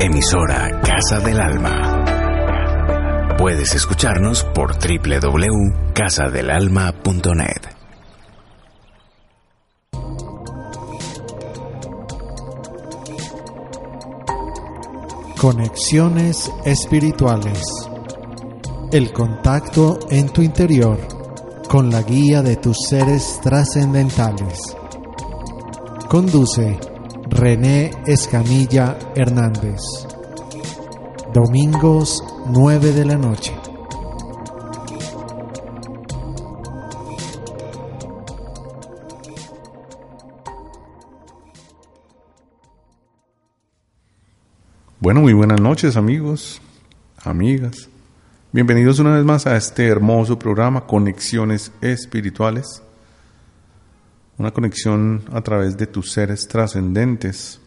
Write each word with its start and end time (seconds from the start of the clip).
Emisora 0.00 0.80
Casa 0.80 1.18
del 1.18 1.40
Alma. 1.40 3.34
Puedes 3.36 3.74
escucharnos 3.74 4.44
por 4.44 4.76
www.casadelalma.net. 4.78 7.62
Conexiones 15.36 16.48
espirituales. 16.64 17.60
El 18.92 19.12
contacto 19.12 19.98
en 20.10 20.28
tu 20.28 20.42
interior 20.42 21.00
con 21.68 21.90
la 21.90 22.02
guía 22.02 22.42
de 22.42 22.54
tus 22.54 22.76
seres 22.88 23.40
trascendentales. 23.42 24.60
Conduce 26.08 26.78
René 27.30 27.90
Escamilla 28.06 28.98
Hernández. 29.14 29.80
Domingos 31.34 32.24
9 32.48 32.92
de 32.92 33.04
la 33.04 33.16
noche. 33.16 33.54
Bueno, 44.98 45.20
muy 45.20 45.34
buenas 45.34 45.60
noches 45.60 45.96
amigos, 45.96 46.60
amigas. 47.22 47.88
Bienvenidos 48.52 48.98
una 48.98 49.14
vez 49.14 49.24
más 49.24 49.46
a 49.46 49.56
este 49.56 49.86
hermoso 49.86 50.38
programa 50.38 50.86
Conexiones 50.86 51.72
Espirituales. 51.82 52.82
Una 54.38 54.52
conexión 54.52 55.24
a 55.32 55.40
través 55.40 55.76
de 55.76 55.88
tus 55.88 56.12
seres 56.12 56.46
trascendentes. 56.46 57.60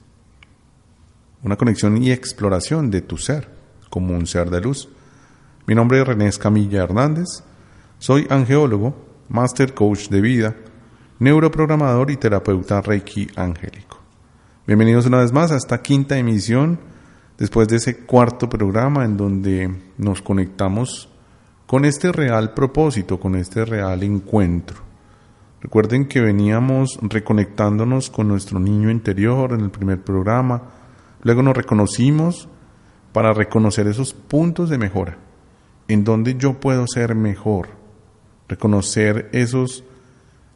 Una 1.44 1.58
conexión 1.58 2.02
y 2.02 2.12
exploración 2.12 2.90
de 2.90 3.02
tu 3.02 3.18
ser 3.18 3.50
como 3.90 4.16
un 4.16 4.26
ser 4.26 4.50
de 4.50 4.62
luz. 4.62 4.88
Mi 5.68 5.76
nombre 5.76 6.00
es 6.00 6.08
René 6.08 6.28
Escamilla 6.28 6.84
Hernández. 6.84 7.44
Soy 8.00 8.26
angeólogo, 8.30 8.96
master 9.28 9.74
coach 9.74 10.08
de 10.08 10.22
vida, 10.22 10.56
neuroprogramador 11.20 12.10
y 12.10 12.16
terapeuta 12.16 12.80
Reiki 12.80 13.28
angélico. 13.36 14.00
Bienvenidos 14.66 15.06
una 15.06 15.18
vez 15.18 15.34
más 15.34 15.52
a 15.52 15.58
esta 15.58 15.82
quinta 15.82 16.18
emisión 16.18 16.80
después 17.38 17.68
de 17.68 17.76
ese 17.76 17.98
cuarto 18.06 18.48
programa 18.48 19.04
en 19.04 19.18
donde 19.18 19.76
nos 19.98 20.22
conectamos 20.22 21.10
con 21.68 21.84
este 21.84 22.14
real 22.14 22.54
propósito, 22.54 23.20
con 23.20 23.36
este 23.36 23.66
real 23.66 24.04
encuentro. 24.04 24.91
Recuerden 25.62 26.08
que 26.08 26.22
veníamos 26.22 26.98
reconectándonos 27.02 28.10
con 28.10 28.28
nuestro 28.28 28.60
niño 28.60 28.90
interior 28.90 29.54
en 29.54 29.62
el 29.62 29.70
primer 29.70 30.02
programa, 30.02 30.64
luego 31.22 31.44
nos 31.44 31.56
reconocimos 31.56 32.50
para 33.14 33.32
reconocer 33.34 33.88
esos 33.88 34.14
puntos 34.14 34.70
de 34.70 34.80
mejora, 34.80 35.20
en 35.88 36.04
donde 36.04 36.36
yo 36.36 36.60
puedo 36.60 36.88
ser 36.88 37.14
mejor, 37.14 37.70
reconocer 38.48 39.30
esos 39.34 39.84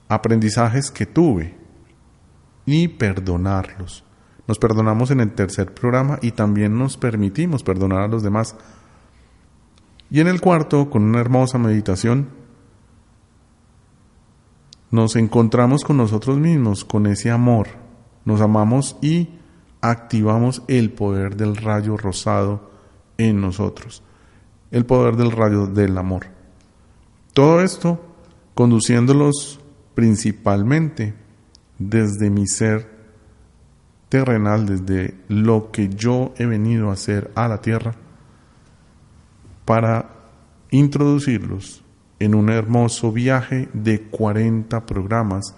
aprendizajes 0.10 0.90
que 0.90 1.06
tuve 1.06 1.56
y 2.66 2.88
perdonarlos. 2.88 4.04
Nos 4.48 4.58
perdonamos 4.58 5.12
en 5.12 5.20
el 5.20 5.34
tercer 5.34 5.72
programa 5.74 6.18
y 6.22 6.32
también 6.32 6.78
nos 6.78 6.98
permitimos 6.98 7.64
perdonar 7.64 8.02
a 8.02 8.08
los 8.08 8.24
demás. 8.24 8.56
Y 10.10 10.20
en 10.20 10.28
el 10.28 10.42
cuarto, 10.42 10.90
con 10.90 11.04
una 11.04 11.20
hermosa 11.20 11.58
meditación, 11.60 12.30
nos 14.96 15.18
encontramos 15.18 15.84
con 15.84 15.98
nosotros 15.98 16.38
mismos, 16.38 16.86
con 16.86 17.06
ese 17.06 17.30
amor. 17.30 17.68
Nos 18.24 18.40
amamos 18.40 18.98
y 19.02 19.30
activamos 19.82 20.64
el 20.68 20.92
poder 20.92 21.36
del 21.36 21.58
rayo 21.58 21.98
rosado 21.98 22.72
en 23.18 23.42
nosotros. 23.42 24.04
El 24.72 24.86
poder 24.86 25.18
del 25.18 25.32
rayo 25.32 25.68
del 25.68 25.98
amor. 25.98 26.28
Todo 27.34 27.62
esto 27.62 28.02
conduciéndolos 28.54 29.60
principalmente 29.94 31.14
desde 31.78 32.30
mi 32.30 32.48
ser 32.48 32.90
terrenal, 34.08 34.66
desde 34.66 35.16
lo 35.28 35.72
que 35.72 35.90
yo 35.90 36.34
he 36.38 36.46
venido 36.46 36.90
a 36.90 36.94
hacer 36.94 37.32
a 37.36 37.50
la 37.50 37.60
tierra, 37.60 37.96
para 39.66 40.10
introducirlos 40.72 41.85
en 42.20 42.36
un 42.36 42.50
hermoso 42.50 43.12
viaje 43.12 43.70
de 43.74 44.02
40 44.02 44.86
programas 44.86 45.56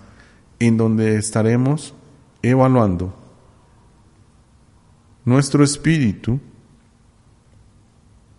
en 0.59 0.77
donde 0.77 1.17
estaremos 1.17 1.93
evaluando 2.41 3.15
nuestro 5.25 5.63
espíritu 5.63 6.39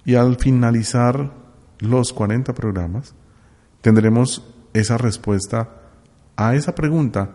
y 0.05 0.15
al 0.15 0.37
finalizar 0.37 1.33
los 1.81 2.13
40 2.13 2.55
programas 2.55 3.15
tendremos 3.83 4.43
esa 4.73 4.97
respuesta 4.97 5.69
a 6.37 6.55
esa 6.55 6.75
pregunta 6.75 7.35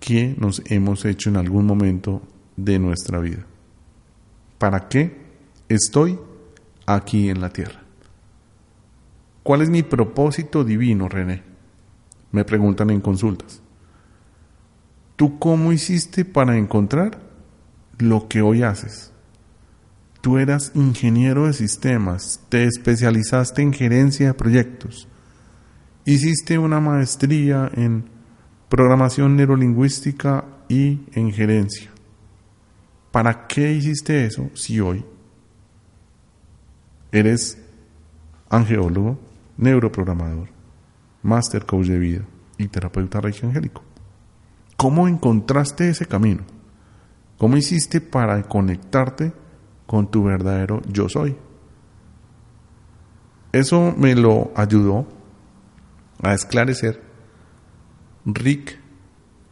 que 0.00 0.34
nos 0.38 0.62
hemos 0.66 1.04
hecho 1.06 1.30
en 1.30 1.38
algún 1.38 1.64
momento 1.64 2.20
de 2.56 2.78
nuestra 2.78 3.20
vida. 3.20 3.46
¿Para 4.58 4.88
qué 4.88 5.16
estoy 5.68 6.18
aquí 6.84 7.30
en 7.30 7.40
la 7.40 7.48
tierra? 7.48 7.83
¿Cuál 9.44 9.60
es 9.60 9.68
mi 9.68 9.82
propósito 9.82 10.64
divino, 10.64 11.06
René? 11.06 11.42
Me 12.32 12.46
preguntan 12.46 12.88
en 12.88 13.02
consultas. 13.02 13.60
¿Tú 15.16 15.38
cómo 15.38 15.70
hiciste 15.70 16.24
para 16.24 16.56
encontrar 16.56 17.20
lo 17.98 18.26
que 18.26 18.40
hoy 18.40 18.62
haces? 18.62 19.12
Tú 20.22 20.38
eras 20.38 20.72
ingeniero 20.74 21.46
de 21.46 21.52
sistemas, 21.52 22.40
te 22.48 22.64
especializaste 22.64 23.60
en 23.60 23.74
gerencia 23.74 24.28
de 24.28 24.34
proyectos, 24.34 25.06
hiciste 26.06 26.56
una 26.56 26.80
maestría 26.80 27.70
en 27.74 28.06
programación 28.70 29.36
neurolingüística 29.36 30.46
y 30.70 31.00
en 31.12 31.30
gerencia. 31.30 31.90
¿Para 33.12 33.46
qué 33.46 33.74
hiciste 33.74 34.24
eso 34.24 34.50
si 34.54 34.80
hoy 34.80 35.04
eres 37.12 37.58
angeólogo, 38.48 39.18
neuroprogramador, 39.56 40.48
master 41.22 41.64
coach 41.66 41.86
de 41.86 41.98
vida 41.98 42.24
y 42.58 42.68
terapeuta 42.68 43.20
reiki? 43.20 43.42
¿Cómo 44.76 45.08
encontraste 45.08 45.88
ese 45.88 46.06
camino? 46.06 46.42
¿Cómo 47.38 47.56
hiciste 47.56 48.00
para 48.00 48.42
conectarte 48.42 49.32
con 49.86 50.10
tu 50.10 50.24
verdadero 50.24 50.82
yo 50.90 51.08
soy? 51.08 51.36
Eso 53.52 53.94
me 53.96 54.14
lo 54.14 54.50
ayudó 54.56 55.06
a 56.22 56.34
esclarecer 56.34 57.02
Rick 58.24 58.80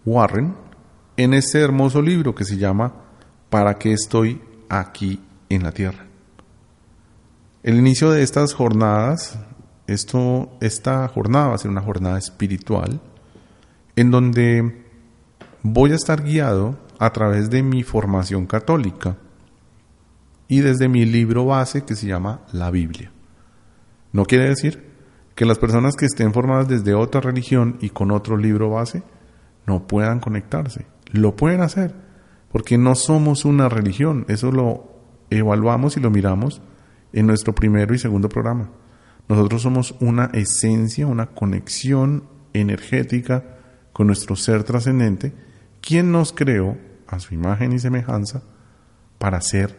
Warren 0.05 0.55
en 1.17 1.35
ese 1.35 1.61
hermoso 1.61 2.03
libro 2.03 2.35
que 2.35 2.45
se 2.45 2.57
llama 2.57 2.95
¿Para 3.51 3.79
qué 3.79 3.93
estoy 3.93 4.41
aquí 4.69 5.21
en 5.49 5.63
la 5.63 5.73
tierra? 5.73 6.07
El 7.63 7.77
inicio 7.77 8.11
de 8.11 8.23
estas 8.23 8.55
jornadas, 8.55 9.39
esto, 9.87 10.51
esta 10.61 11.07
jornada 11.09 11.49
va 11.49 11.55
a 11.55 11.59
ser 11.59 11.71
una 11.71 11.83
jornada 11.83 12.19
espiritual 12.19 13.01
en 13.97 14.11
donde 14.11 14.85
voy 15.63 15.93
a 15.93 15.97
estar 15.97 16.23
guiado 16.23 16.79
a 16.99 17.13
través 17.13 17.51
de 17.51 17.63
mi 17.63 17.83
formación 17.83 18.47
católica 18.47 19.17
y 20.49 20.61
desde 20.61 20.89
mi 20.89 21.05
libro 21.05 21.47
base 21.47 21.85
que 21.85 21.97
se 21.97 22.07
llama 22.07 22.43
la 22.53 22.71
Biblia. 22.71 23.11
No 24.13 24.25
quiere 24.25 24.49
decir 24.49 24.85
que 25.35 25.47
las 25.47 25.59
personas 25.59 25.97
que 25.97 26.07
estén 26.07 26.33
formadas 26.33 26.69
desde 26.69 26.95
otra 26.95 27.21
religión 27.21 27.79
y 27.81 27.91
con 27.91 28.11
otro 28.11 28.37
libro 28.37 28.71
base 28.71 29.03
no 29.67 29.87
puedan 29.87 30.21
conectarse. 30.21 30.87
Lo 31.11 31.37
pueden 31.37 31.63
hacer, 31.63 31.95
porque 32.51 32.77
no 32.79 32.95
somos 32.95 33.45
una 33.45 33.69
religión. 33.69 34.27
Eso 34.29 34.53
lo 34.53 34.93
evaluamos 35.31 35.97
y 35.97 36.01
lo 36.01 36.11
miramos 36.11 36.61
en 37.13 37.27
nuestro 37.27 37.55
primero 37.55 37.95
y 37.95 37.99
segundo 37.99 38.29
programa. 38.29 38.71
Nosotros 39.29 39.63
somos 39.63 39.95
una 40.01 40.27
esencia, 40.33 41.07
una 41.07 41.27
conexión 41.27 42.25
energética 42.53 43.45
con 43.93 44.07
nuestro 44.07 44.37
ser 44.37 44.65
trascendente, 44.65 45.33
quien 45.81 46.13
nos 46.13 46.33
creó 46.33 46.77
a 47.07 47.19
su 47.19 47.35
imagen 47.35 47.73
y 47.73 47.79
semejanza 47.79 48.43
para 49.19 49.41
ser 49.41 49.79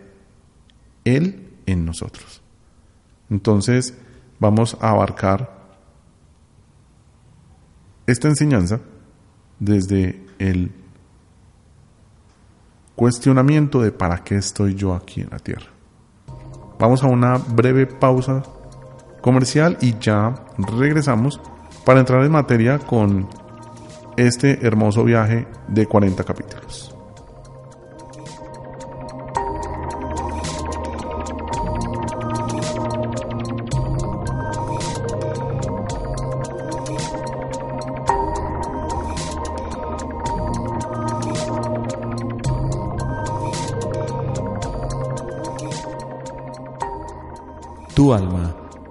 Él 1.03 1.49
en 1.65 1.85
nosotros. 1.85 2.41
Entonces, 3.29 3.97
vamos 4.39 4.77
a 4.81 4.89
abarcar 4.89 5.63
esta 8.05 8.27
enseñanza 8.27 8.81
desde 9.59 10.25
el 10.39 10.71
cuestionamiento 12.95 13.81
de 13.81 13.91
para 13.91 14.23
qué 14.23 14.35
estoy 14.35 14.75
yo 14.75 14.93
aquí 14.93 15.21
en 15.21 15.29
la 15.31 15.39
Tierra. 15.39 15.67
Vamos 16.79 17.03
a 17.03 17.07
una 17.07 17.37
breve 17.37 17.87
pausa 17.87 18.43
comercial 19.23 19.77
y 19.81 19.97
ya 19.99 20.35
regresamos 20.57 21.39
para 21.85 22.01
entrar 22.01 22.23
en 22.23 22.31
materia 22.31 22.77
con 22.77 23.27
este 24.17 24.67
hermoso 24.67 25.03
viaje 25.03 25.47
de 25.69 25.87
40 25.87 26.23
capítulos. 26.23 26.93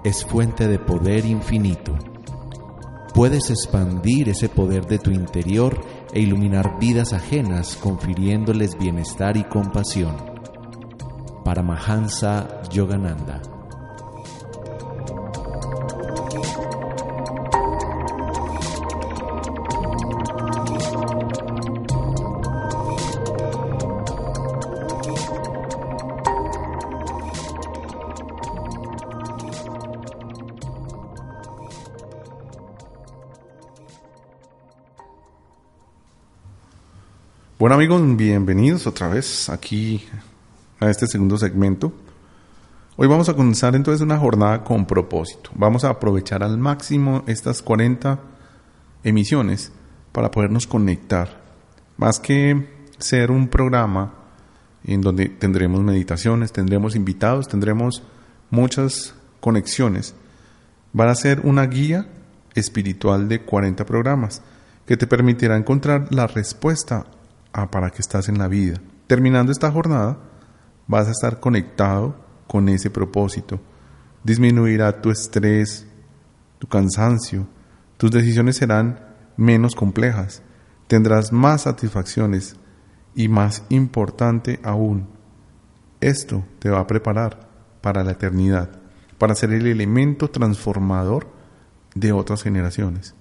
Es 0.03 0.25
fuente 0.25 0.67
de 0.67 0.79
poder 0.79 1.25
infinito. 1.25 1.97
Puedes 3.13 3.49
expandir 3.49 4.29
ese 4.29 4.49
poder 4.49 4.85
de 4.85 4.99
tu 4.99 5.11
interior 5.11 5.79
e 6.13 6.19
iluminar 6.19 6.79
vidas 6.79 7.13
ajenas 7.13 7.75
confiriéndoles 7.75 8.77
bienestar 8.77 9.37
y 9.37 9.43
compasión. 9.43 10.15
Paramahansa 11.43 12.61
Yogananda 12.71 13.41
Bueno 37.63 37.75
amigos, 37.75 38.01
bienvenidos 38.17 38.87
otra 38.87 39.07
vez 39.07 39.47
aquí 39.47 40.03
a 40.81 40.89
este 40.89 41.07
segundo 41.07 41.37
segmento. 41.37 41.93
Hoy 42.97 43.07
vamos 43.07 43.29
a 43.29 43.35
comenzar 43.35 43.73
entonces 43.73 44.01
una 44.01 44.17
jornada 44.17 44.65
con 44.65 44.85
propósito. 44.85 45.49
Vamos 45.55 45.85
a 45.85 45.91
aprovechar 45.91 46.43
al 46.43 46.57
máximo 46.57 47.23
estas 47.25 47.61
40 47.61 48.19
emisiones 49.05 49.71
para 50.11 50.29
podernos 50.29 50.67
conectar. 50.67 51.41
Más 51.95 52.19
que 52.19 52.67
ser 52.97 53.31
un 53.31 53.47
programa 53.47 54.13
en 54.83 54.99
donde 54.99 55.29
tendremos 55.29 55.79
meditaciones, 55.79 56.51
tendremos 56.51 56.97
invitados, 56.97 57.47
tendremos 57.47 58.03
muchas 58.49 59.15
conexiones, 59.39 60.15
van 60.91 61.07
a 61.07 61.15
ser 61.15 61.39
una 61.45 61.65
guía 61.67 62.07
espiritual 62.55 63.29
de 63.29 63.39
40 63.39 63.85
programas 63.85 64.41
que 64.85 64.97
te 64.97 65.07
permitirá 65.07 65.55
encontrar 65.55 66.13
la 66.13 66.27
respuesta 66.27 67.05
para 67.53 67.89
que 67.89 68.01
estás 68.01 68.27
en 68.29 68.37
la 68.37 68.47
vida. 68.47 68.81
Terminando 69.07 69.51
esta 69.51 69.71
jornada, 69.71 70.17
vas 70.87 71.07
a 71.07 71.11
estar 71.11 71.39
conectado 71.39 72.15
con 72.47 72.67
ese 72.67 72.89
propósito. 72.89 73.61
Disminuirá 74.23 75.01
tu 75.01 75.11
estrés, 75.11 75.87
tu 76.59 76.67
cansancio, 76.67 77.47
tus 77.97 78.11
decisiones 78.11 78.57
serán 78.57 78.99
menos 79.37 79.75
complejas, 79.75 80.41
tendrás 80.87 81.31
más 81.31 81.63
satisfacciones 81.63 82.55
y 83.15 83.27
más 83.27 83.63
importante 83.69 84.59
aún, 84.63 85.07
esto 86.03 86.43
te 86.59 86.69
va 86.69 86.81
a 86.81 86.87
preparar 86.87 87.47
para 87.81 88.03
la 88.03 88.11
eternidad, 88.11 88.69
para 89.17 89.35
ser 89.35 89.53
el 89.53 89.67
elemento 89.67 90.29
transformador 90.29 91.27
de 91.95 92.11
otras 92.11 92.43
generaciones, 92.43 93.15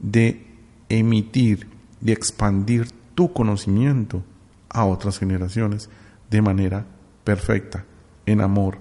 de 0.00 0.44
emitir, 0.88 1.68
de 2.00 2.12
expandir 2.12 2.88
tu 3.14 3.32
conocimiento 3.32 4.22
a 4.68 4.84
otras 4.84 5.18
generaciones 5.18 5.88
de 6.30 6.42
manera 6.42 6.86
perfecta, 7.24 7.84
en 8.26 8.40
amor 8.40 8.78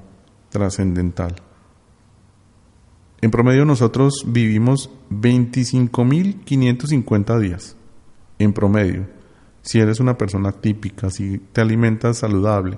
trascendental. 0.50 1.36
En 3.22 3.32
promedio 3.32 3.66
nosotros 3.66 4.26
vivimos 4.28 4.92
25.550 5.10 7.40
días. 7.40 7.76
En 8.40 8.54
promedio, 8.54 9.08
si 9.62 9.80
eres 9.80 10.02
una 10.02 10.18
persona 10.18 10.52
típica, 10.52 11.10
si 11.10 11.38
te 11.38 11.62
alimentas 11.62 12.18
saludable, 12.18 12.78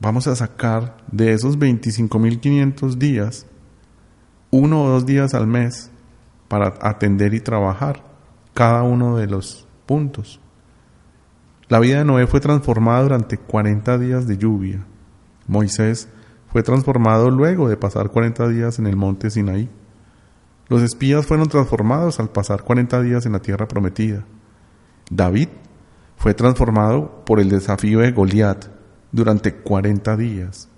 vamos 0.00 0.26
a 0.28 0.36
sacar 0.36 0.96
de 1.12 1.32
esos 1.32 1.58
25.500 1.58 2.94
días 2.94 3.46
uno 4.50 4.84
o 4.84 4.88
dos 4.88 5.04
días 5.04 5.34
al 5.34 5.46
mes 5.46 5.90
para 6.48 6.74
atender 6.80 7.34
y 7.34 7.40
trabajar 7.40 8.02
cada 8.54 8.82
uno 8.82 9.16
de 9.16 9.26
los 9.26 9.65
puntos. 9.86 10.40
La 11.68 11.80
vida 11.80 11.98
de 11.98 12.04
Noé 12.04 12.26
fue 12.26 12.40
transformada 12.40 13.02
durante 13.02 13.38
40 13.38 13.98
días 13.98 14.26
de 14.26 14.38
lluvia. 14.38 14.86
Moisés 15.48 16.08
fue 16.52 16.62
transformado 16.62 17.30
luego 17.30 17.68
de 17.68 17.76
pasar 17.76 18.10
40 18.10 18.48
días 18.48 18.78
en 18.78 18.86
el 18.86 18.96
monte 18.96 19.30
Sinaí. 19.30 19.68
Los 20.68 20.82
espías 20.82 21.26
fueron 21.26 21.48
transformados 21.48 22.20
al 22.20 22.30
pasar 22.30 22.62
40 22.62 23.02
días 23.02 23.26
en 23.26 23.32
la 23.32 23.40
tierra 23.40 23.68
prometida. 23.68 24.24
David 25.10 25.48
fue 26.16 26.34
transformado 26.34 27.24
por 27.24 27.40
el 27.40 27.48
desafío 27.48 28.00
de 28.00 28.12
Goliat 28.12 28.66
durante 29.12 29.54
40 29.54 30.16
días. 30.16 30.68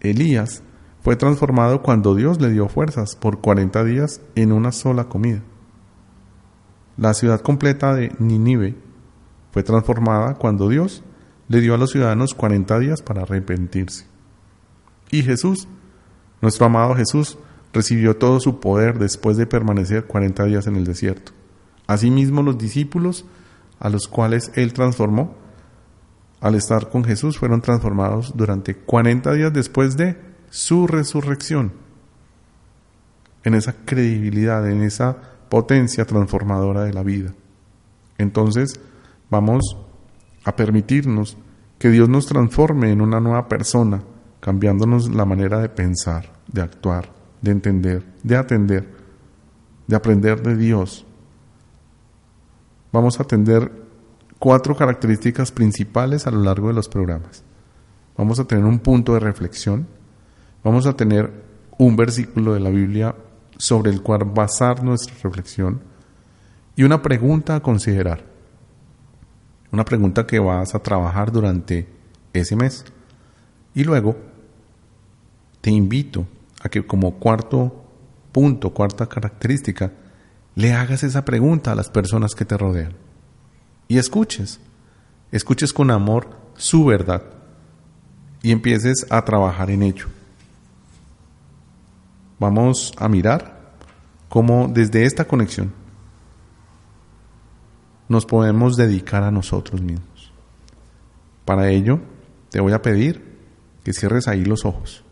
Elías 0.00 0.62
fue 1.00 1.16
transformado 1.16 1.82
cuando 1.82 2.14
Dios 2.14 2.40
le 2.40 2.50
dio 2.50 2.68
fuerzas 2.68 3.16
por 3.16 3.40
40 3.40 3.84
días 3.84 4.20
en 4.34 4.52
una 4.52 4.72
sola 4.72 5.04
comida. 5.04 5.42
La 6.98 7.14
ciudad 7.14 7.40
completa 7.40 7.94
de 7.94 8.12
Nínive 8.18 8.74
fue 9.52 9.62
transformada 9.62 10.34
cuando 10.34 10.68
Dios 10.68 11.04
le 11.46 11.60
dio 11.60 11.74
a 11.74 11.78
los 11.78 11.92
ciudadanos 11.92 12.34
40 12.34 12.76
días 12.80 13.02
para 13.02 13.22
arrepentirse. 13.22 14.04
Y 15.12 15.22
Jesús, 15.22 15.68
nuestro 16.42 16.66
amado 16.66 16.96
Jesús, 16.96 17.38
recibió 17.72 18.16
todo 18.16 18.40
su 18.40 18.58
poder 18.58 18.98
después 18.98 19.36
de 19.36 19.46
permanecer 19.46 20.06
40 20.06 20.44
días 20.46 20.66
en 20.66 20.74
el 20.74 20.84
desierto. 20.84 21.30
Asimismo, 21.86 22.42
los 22.42 22.58
discípulos 22.58 23.24
a 23.78 23.90
los 23.90 24.08
cuales 24.08 24.50
Él 24.56 24.72
transformó, 24.72 25.36
al 26.40 26.56
estar 26.56 26.90
con 26.90 27.04
Jesús, 27.04 27.38
fueron 27.38 27.60
transformados 27.60 28.32
durante 28.36 28.74
40 28.74 29.32
días 29.34 29.52
después 29.52 29.96
de 29.96 30.20
su 30.50 30.88
resurrección. 30.88 31.72
En 33.44 33.54
esa 33.54 33.72
credibilidad, 33.84 34.68
en 34.68 34.82
esa 34.82 35.37
potencia 35.48 36.04
transformadora 36.04 36.84
de 36.84 36.92
la 36.92 37.02
vida. 37.02 37.34
Entonces 38.18 38.80
vamos 39.30 39.76
a 40.44 40.56
permitirnos 40.56 41.36
que 41.78 41.90
Dios 41.90 42.08
nos 42.08 42.26
transforme 42.26 42.90
en 42.90 43.00
una 43.00 43.20
nueva 43.20 43.48
persona, 43.48 44.02
cambiándonos 44.40 45.14
la 45.14 45.24
manera 45.24 45.60
de 45.60 45.68
pensar, 45.68 46.32
de 46.48 46.62
actuar, 46.62 47.10
de 47.40 47.52
entender, 47.52 48.04
de 48.22 48.36
atender, 48.36 48.88
de 49.86 49.96
aprender 49.96 50.42
de 50.42 50.56
Dios. 50.56 51.06
Vamos 52.92 53.20
a 53.20 53.22
atender 53.22 53.70
cuatro 54.38 54.74
características 54.74 55.52
principales 55.52 56.26
a 56.26 56.30
lo 56.30 56.42
largo 56.42 56.68
de 56.68 56.74
los 56.74 56.88
programas. 56.88 57.44
Vamos 58.16 58.40
a 58.40 58.44
tener 58.44 58.64
un 58.64 58.80
punto 58.80 59.14
de 59.14 59.20
reflexión, 59.20 59.86
vamos 60.64 60.86
a 60.86 60.94
tener 60.94 61.30
un 61.78 61.96
versículo 61.96 62.54
de 62.54 62.60
la 62.60 62.70
Biblia 62.70 63.14
sobre 63.58 63.90
el 63.90 64.02
cual 64.02 64.24
basar 64.24 64.82
nuestra 64.82 65.14
reflexión 65.22 65.82
y 66.76 66.84
una 66.84 67.02
pregunta 67.02 67.56
a 67.56 67.60
considerar. 67.60 68.24
Una 69.70 69.84
pregunta 69.84 70.26
que 70.26 70.38
vas 70.38 70.74
a 70.74 70.78
trabajar 70.78 71.30
durante 71.30 71.88
ese 72.32 72.56
mes. 72.56 72.84
Y 73.74 73.84
luego 73.84 74.16
te 75.60 75.70
invito 75.70 76.26
a 76.62 76.68
que 76.68 76.86
como 76.86 77.18
cuarto 77.18 77.84
punto, 78.32 78.72
cuarta 78.72 79.06
característica, 79.06 79.92
le 80.54 80.72
hagas 80.72 81.02
esa 81.02 81.24
pregunta 81.24 81.72
a 81.72 81.74
las 81.74 81.90
personas 81.90 82.34
que 82.34 82.44
te 82.44 82.56
rodean. 82.56 82.94
Y 83.88 83.98
escuches, 83.98 84.60
escuches 85.32 85.72
con 85.72 85.90
amor 85.90 86.28
su 86.56 86.84
verdad 86.84 87.22
y 88.42 88.52
empieces 88.52 89.06
a 89.10 89.24
trabajar 89.24 89.70
en 89.70 89.82
ello. 89.82 90.06
Vamos 92.38 92.92
a 92.98 93.08
mirar 93.08 93.74
cómo 94.28 94.68
desde 94.68 95.04
esta 95.04 95.26
conexión 95.26 95.72
nos 98.08 98.24
podemos 98.26 98.76
dedicar 98.76 99.22
a 99.22 99.30
nosotros 99.30 99.80
mismos. 99.80 100.32
Para 101.44 101.70
ello, 101.70 102.00
te 102.50 102.60
voy 102.60 102.72
a 102.72 102.82
pedir 102.82 103.38
que 103.84 103.92
cierres 103.92 104.28
ahí 104.28 104.44
los 104.44 104.64
ojos 104.64 105.04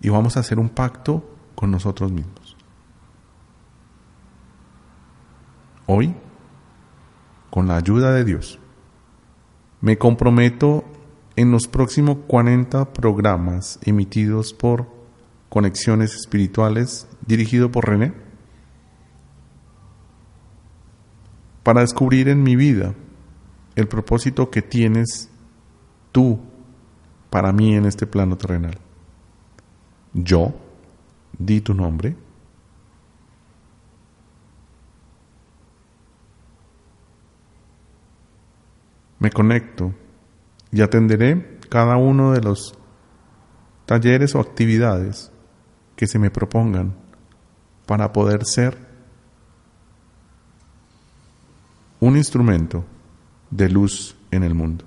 y 0.00 0.08
vamos 0.08 0.36
a 0.36 0.40
hacer 0.40 0.58
un 0.58 0.68
pacto 0.68 1.24
con 1.54 1.70
nosotros 1.70 2.12
mismos. 2.12 2.56
Hoy, 5.86 6.14
con 7.50 7.66
la 7.66 7.76
ayuda 7.76 8.12
de 8.12 8.24
Dios, 8.24 8.58
me 9.80 9.96
comprometo 9.96 10.84
en 11.36 11.50
los 11.50 11.66
próximos 11.66 12.18
40 12.26 12.92
programas 12.92 13.78
emitidos 13.82 14.52
por 14.52 14.97
Conexiones 15.48 16.14
Espirituales, 16.14 17.08
dirigido 17.26 17.70
por 17.70 17.88
René, 17.88 18.12
para 21.62 21.80
descubrir 21.80 22.28
en 22.28 22.42
mi 22.42 22.56
vida 22.56 22.94
el 23.76 23.88
propósito 23.88 24.50
que 24.50 24.62
tienes 24.62 25.30
tú 26.12 26.40
para 27.30 27.52
mí 27.52 27.74
en 27.74 27.84
este 27.84 28.06
plano 28.06 28.36
terrenal. 28.36 28.78
Yo, 30.14 30.54
di 31.38 31.60
tu 31.60 31.74
nombre, 31.74 32.16
me 39.18 39.30
conecto 39.30 39.94
y 40.72 40.80
atenderé 40.80 41.58
cada 41.68 41.96
uno 41.96 42.32
de 42.32 42.40
los 42.40 42.74
talleres 43.84 44.34
o 44.34 44.40
actividades 44.40 45.32
que 45.98 46.06
se 46.06 46.20
me 46.20 46.30
propongan 46.30 46.94
para 47.84 48.12
poder 48.12 48.44
ser 48.46 48.78
un 51.98 52.16
instrumento 52.16 52.84
de 53.50 53.68
luz 53.68 54.16
en 54.30 54.44
el 54.44 54.54
mundo. 54.54 54.84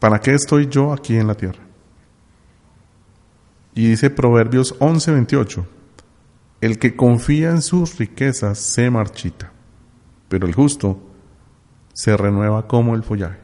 ¿Para 0.00 0.18
qué 0.18 0.34
estoy 0.34 0.66
yo 0.66 0.92
aquí 0.92 1.14
en 1.14 1.28
la 1.28 1.36
tierra? 1.36 1.62
Y 3.72 3.90
dice 3.90 4.10
Proverbios 4.10 4.74
11:28, 4.80 5.64
el 6.60 6.80
que 6.80 6.96
confía 6.96 7.50
en 7.50 7.62
sus 7.62 7.98
riquezas 7.98 8.58
se 8.58 8.90
marchita, 8.90 9.52
pero 10.28 10.48
el 10.48 10.56
justo 10.56 11.00
se 11.92 12.16
renueva 12.16 12.66
como 12.66 12.96
el 12.96 13.04
follaje. 13.04 13.38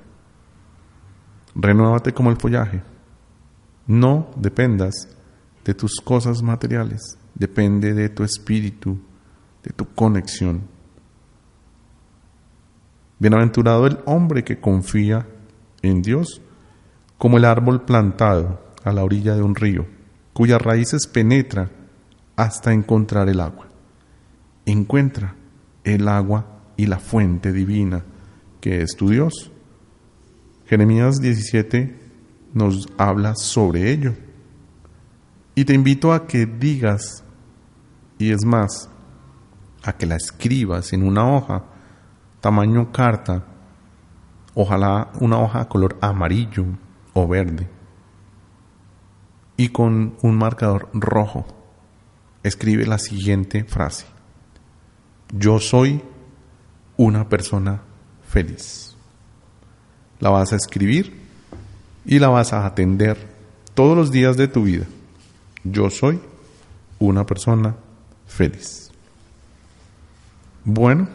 Renuévate 1.55 2.13
como 2.13 2.31
el 2.31 2.39
follaje. 2.39 2.83
No 3.87 4.33
dependas 4.35 5.15
de 5.65 5.75
tus 5.75 6.01
cosas 6.03 6.43
materiales, 6.43 7.19
depende 7.35 7.95
de 7.95 8.09
tu 8.09 8.23
espíritu, 8.23 8.99
de 9.63 9.71
tu 9.71 9.87
conexión. 9.95 10.63
Bienaventurado 13.19 13.87
el 13.87 13.99
hombre 14.05 14.45
que 14.45 14.61
confía 14.61 15.27
en 15.83 16.03
Dios 16.03 16.43
como 17.17 17.39
el 17.39 17.45
árbol 17.45 17.83
plantado 17.85 18.61
a 18.83 18.93
la 18.93 19.03
orilla 19.03 19.35
de 19.35 19.43
un 19.43 19.55
río, 19.55 19.87
cuyas 20.33 20.61
raíces 20.61 21.07
penetra 21.07 21.71
hasta 22.37 22.73
encontrar 22.73 23.29
el 23.29 23.41
agua. 23.41 23.69
Encuentra 24.67 25.35
el 25.85 26.09
agua 26.09 26.61
y 26.77 26.87
la 26.87 26.99
fuente 26.99 27.53
divina 27.53 28.05
que 28.61 28.83
es 28.83 28.97
tu 28.97 29.11
Dios. 29.11 29.53
Jeremías 30.67 31.21
17 31.21 32.01
nos 32.55 32.89
habla 32.97 33.35
sobre 33.37 33.91
ello. 33.93 34.15
Y 35.55 35.65
te 35.65 35.75
invito 35.75 36.13
a 36.13 36.27
que 36.27 36.47
digas, 36.47 37.25
y 38.19 38.33
es 38.33 38.45
más, 38.45 38.89
a 39.83 39.97
que 39.97 40.07
la 40.07 40.17
escribas 40.17 40.93
en 40.93 41.03
una 41.03 41.31
hoja, 41.31 41.65
tamaño 42.41 42.91
carta, 42.91 43.45
ojalá 44.55 45.11
una 45.21 45.39
hoja 45.39 45.69
color 45.69 45.97
amarillo 46.01 46.65
o 47.13 47.29
verde, 47.29 47.69
y 49.57 49.69
con 49.69 50.17
un 50.23 50.37
marcador 50.37 50.89
rojo, 50.93 51.47
escribe 52.43 52.87
la 52.87 52.99
siguiente 52.99 53.65
frase. 53.65 54.07
Yo 55.33 55.61
soy 55.61 56.03
una 56.97 57.29
persona 57.29 57.83
feliz. 58.29 58.97
La 60.21 60.31
vas 60.31 60.53
a 60.53 60.57
escribir 60.57 61.21
y 62.05 62.19
la 62.19 62.29
vas 62.29 62.53
a 62.53 62.67
atender 62.67 63.17
todos 63.75 63.97
los 63.97 64.11
días 64.11 64.37
de 64.37 64.49
tu 64.49 64.65
vida. 64.65 64.87
Yo 65.65 65.89
soy 65.89 66.21
una 66.99 67.25
persona 67.25 67.75
feliz. 68.27 68.91
Bueno, 70.65 71.09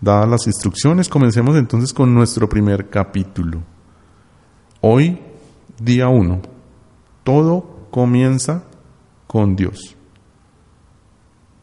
dadas 0.00 0.28
las 0.28 0.46
instrucciones, 0.46 1.08
comencemos 1.08 1.56
entonces 1.56 1.92
con 1.92 2.14
nuestro 2.14 2.48
primer 2.48 2.88
capítulo. 2.90 3.62
Hoy, 4.80 5.18
día 5.80 6.08
1, 6.08 6.40
todo 7.24 7.88
comienza 7.90 8.64
con 9.26 9.56
Dios. 9.56 9.96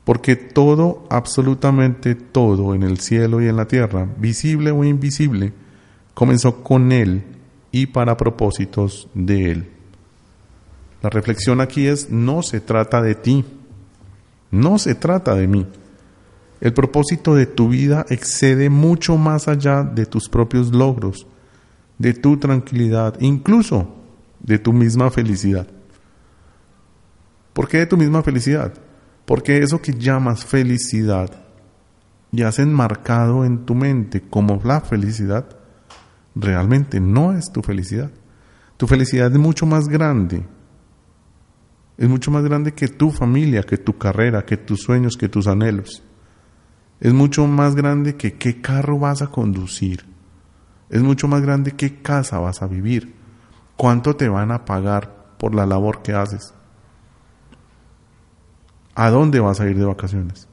Porque 0.04 0.36
todo, 0.36 1.06
absolutamente 1.10 2.16
todo 2.16 2.76
en 2.76 2.84
el 2.84 3.00
cielo 3.00 3.42
y 3.42 3.48
en 3.48 3.56
la 3.56 3.68
tierra, 3.68 4.08
visible 4.18 4.72
o 4.72 4.84
invisible, 4.84 5.54
comenzó 6.14 6.64
con 6.64 6.92
Él 6.92 7.24
y 7.72 7.86
para 7.86 8.18
propósitos 8.18 9.08
de 9.14 9.52
Él. 9.52 9.73
La 11.04 11.10
reflexión 11.10 11.60
aquí 11.60 11.86
es, 11.86 12.10
no 12.10 12.42
se 12.44 12.62
trata 12.62 13.02
de 13.02 13.14
ti, 13.14 13.44
no 14.52 14.80
se 14.80 14.96
trata 14.96 15.36
de 15.36 15.48
mí. 15.48 15.68
El 16.62 16.74
propósito 16.74 17.36
de 17.36 17.46
tu 17.46 17.68
vida 17.68 18.06
excede 18.08 18.70
mucho 18.70 19.18
más 19.18 19.50
allá 19.50 19.84
de 19.84 20.06
tus 20.06 20.30
propios 20.30 20.74
logros, 20.74 21.28
de 21.98 22.14
tu 22.14 22.38
tranquilidad, 22.38 23.16
incluso 23.20 23.98
de 24.40 24.60
tu 24.60 24.72
misma 24.72 25.12
felicidad. 25.12 25.68
¿Por 27.52 27.68
qué 27.68 27.80
de 27.80 27.86
tu 27.86 27.98
misma 27.98 28.24
felicidad? 28.24 28.74
Porque 29.26 29.58
eso 29.58 29.82
que 29.82 29.94
llamas 29.94 30.46
felicidad 30.46 31.30
y 32.32 32.44
has 32.44 32.60
enmarcado 32.60 33.44
en 33.44 33.66
tu 33.66 33.76
mente 33.76 34.22
como 34.22 34.62
la 34.64 34.80
felicidad, 34.80 35.46
realmente 36.34 37.02
no 37.02 37.38
es 37.38 37.52
tu 37.52 37.62
felicidad. 37.62 38.10
Tu 38.78 38.88
felicidad 38.88 39.30
es 39.30 39.38
mucho 39.38 39.66
más 39.66 39.90
grande. 39.90 40.46
Es 41.98 42.10
mucho 42.10 42.32
más 42.32 42.44
grande 42.44 42.74
que 42.74 42.88
tu 42.88 43.12
familia, 43.12 43.64
que 43.64 43.78
tu 43.78 43.98
carrera, 43.98 44.46
que 44.46 44.58
tus 44.58 44.82
sueños, 44.82 45.16
que 45.16 45.30
tus 45.30 45.48
anhelos. 45.48 46.04
Es 47.00 47.14
mucho 47.14 47.46
más 47.48 47.76
grande 47.76 48.16
que 48.16 48.34
qué 48.38 48.62
carro 48.62 48.98
vas 48.98 49.22
a 49.22 49.28
conducir. 49.28 50.06
Es 50.90 51.02
mucho 51.02 51.28
más 51.28 51.42
grande 51.42 51.74
qué 51.74 52.02
casa 52.02 52.40
vas 52.40 52.62
a 52.62 52.68
vivir. 52.68 53.14
Cuánto 53.76 54.16
te 54.16 54.30
van 54.30 54.52
a 54.52 54.66
pagar 54.66 55.36
por 55.38 55.54
la 55.54 55.66
labor 55.66 56.02
que 56.02 56.14
haces. 56.14 56.54
¿A 58.96 59.10
dónde 59.10 59.40
vas 59.40 59.60
a 59.60 59.68
ir 59.68 59.78
de 59.78 59.86
vacaciones? 59.86 60.48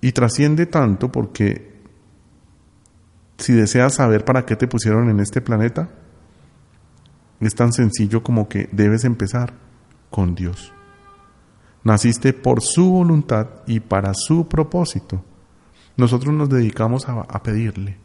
Y 0.00 0.12
trasciende 0.12 0.66
tanto 0.66 1.12
porque 1.12 1.80
si 3.38 3.52
deseas 3.52 3.94
saber 3.94 4.24
para 4.24 4.44
qué 4.44 4.56
te 4.56 4.66
pusieron 4.66 5.08
en 5.10 5.20
este 5.20 5.40
planeta, 5.40 5.90
es 7.46 7.54
tan 7.54 7.72
sencillo 7.72 8.22
como 8.22 8.48
que 8.48 8.68
debes 8.72 9.04
empezar 9.04 9.54
con 10.10 10.34
Dios. 10.34 10.72
Naciste 11.84 12.32
por 12.32 12.60
su 12.62 12.90
voluntad 12.90 13.48
y 13.66 13.80
para 13.80 14.12
su 14.14 14.46
propósito. 14.46 15.24
Nosotros 15.96 16.32
nos 16.32 16.48
dedicamos 16.48 17.08
a, 17.08 17.42
pedirle, 17.42 17.98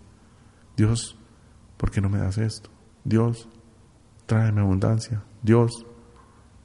Dios, 0.76 1.18
¿por 1.78 1.92
qué 1.92 2.02
no 2.02 2.10
me 2.10 2.18
das 2.18 2.38
esto? 2.38 2.70
Dios, 3.04 3.48
tráeme 4.26 4.62
abundancia. 4.62 5.24
Dios, 5.42 5.86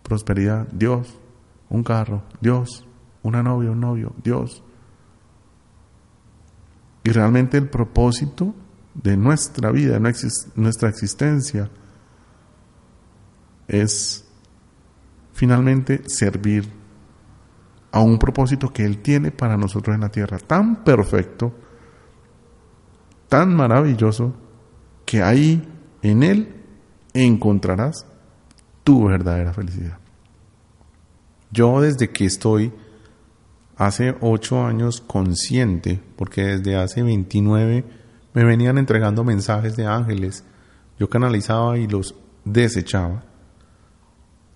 prosperidad. 0.02 0.66
Dios, 0.72 1.18
un 1.68 1.84
carro. 1.84 2.22
Dios, 2.40 2.86
una 3.22 3.42
novia, 3.42 3.70
un 3.70 3.80
novio. 3.80 4.14
Dios. 4.24 4.64
Y 7.04 7.10
realmente 7.10 7.58
el 7.58 7.68
propósito 7.68 8.54
de 8.94 9.16
nuestra 9.16 9.70
vida, 9.70 10.00
nuestra 10.00 10.88
existencia, 10.88 11.70
es 13.68 14.24
finalmente 15.32 16.02
servir 16.08 16.68
a 17.90 18.00
un 18.00 18.18
propósito 18.18 18.72
que 18.72 18.84
Él 18.84 18.98
tiene 18.98 19.30
para 19.30 19.56
nosotros 19.56 19.94
en 19.94 20.00
la 20.00 20.08
tierra, 20.08 20.38
tan 20.38 20.82
perfecto, 20.84 21.52
tan 23.28 23.54
maravilloso, 23.54 24.34
que 25.04 25.22
ahí 25.22 25.68
en 26.02 26.22
Él 26.22 26.54
encontrarás 27.12 28.06
tu 28.82 29.06
verdadera 29.06 29.52
felicidad. 29.52 29.98
Yo 31.50 31.80
desde 31.80 32.10
que 32.10 32.24
estoy 32.24 32.72
hace 33.76 34.16
ocho 34.20 34.64
años 34.64 35.00
consciente, 35.00 36.00
porque 36.16 36.42
desde 36.42 36.76
hace 36.76 37.02
29 37.02 37.84
me 38.32 38.44
venían 38.44 38.78
entregando 38.78 39.24
mensajes 39.24 39.76
de 39.76 39.86
ángeles, 39.86 40.44
yo 40.98 41.08
canalizaba 41.10 41.78
y 41.78 41.86
los 41.86 42.14
desechaba. 42.44 43.24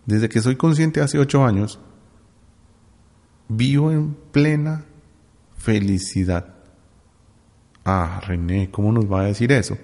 Desde 0.06 0.28
que 0.28 0.40
soy 0.40 0.56
consciente 0.56 1.00
hace 1.00 1.18
ocho 1.18 1.44
años, 1.44 1.80
vivo 3.48 3.90
en 3.90 4.14
plena 4.32 4.84
felicidad. 5.56 6.54
Ah, 7.84 8.20
René, 8.24 8.70
¿cómo 8.70 8.92
nos 8.92 9.10
va 9.10 9.20
a 9.22 9.26
decir 9.26 9.52
eso? 9.52 9.76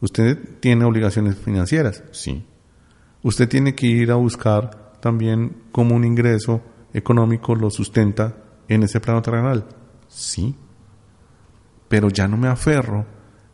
¿Usted 0.00 0.58
tiene 0.60 0.84
obligaciones 0.84 1.36
financieras? 1.36 2.02
Sí. 2.10 2.44
¿Usted 3.22 3.48
tiene 3.48 3.74
que 3.74 3.86
ir 3.86 4.10
a 4.10 4.16
buscar 4.16 4.92
también 5.00 5.62
cómo 5.72 5.94
un 5.94 6.04
ingreso 6.04 6.60
económico 6.92 7.54
lo 7.54 7.70
sustenta 7.70 8.36
en 8.68 8.82
ese 8.82 9.00
plano 9.00 9.22
terrenal? 9.22 9.66
Sí. 10.08 10.54
Pero 11.88 12.08
ya 12.08 12.28
no 12.28 12.36
me 12.36 12.48
aferro 12.48 13.06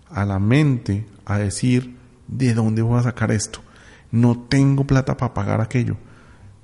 a 0.09 0.25
la 0.25 0.39
mente 0.39 1.07
a 1.25 1.39
decir, 1.39 1.97
¿de 2.27 2.55
dónde 2.55 2.83
voy 2.83 2.99
a 2.99 3.03
sacar 3.03 3.31
esto? 3.31 3.61
No 4.11 4.39
tengo 4.49 4.85
plata 4.85 5.17
para 5.17 5.35
pagar 5.35 5.61
aquello. 5.61 5.97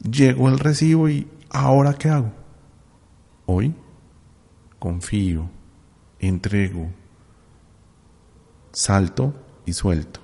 Llegó 0.00 0.48
el 0.48 0.58
recibo 0.58 1.08
y 1.08 1.28
¿ahora 1.50 1.94
qué 1.94 2.08
hago? 2.08 2.32
Hoy 3.46 3.74
confío, 4.78 5.48
entrego, 6.18 6.90
salto 8.72 9.34
y 9.64 9.72
suelto. 9.72 10.20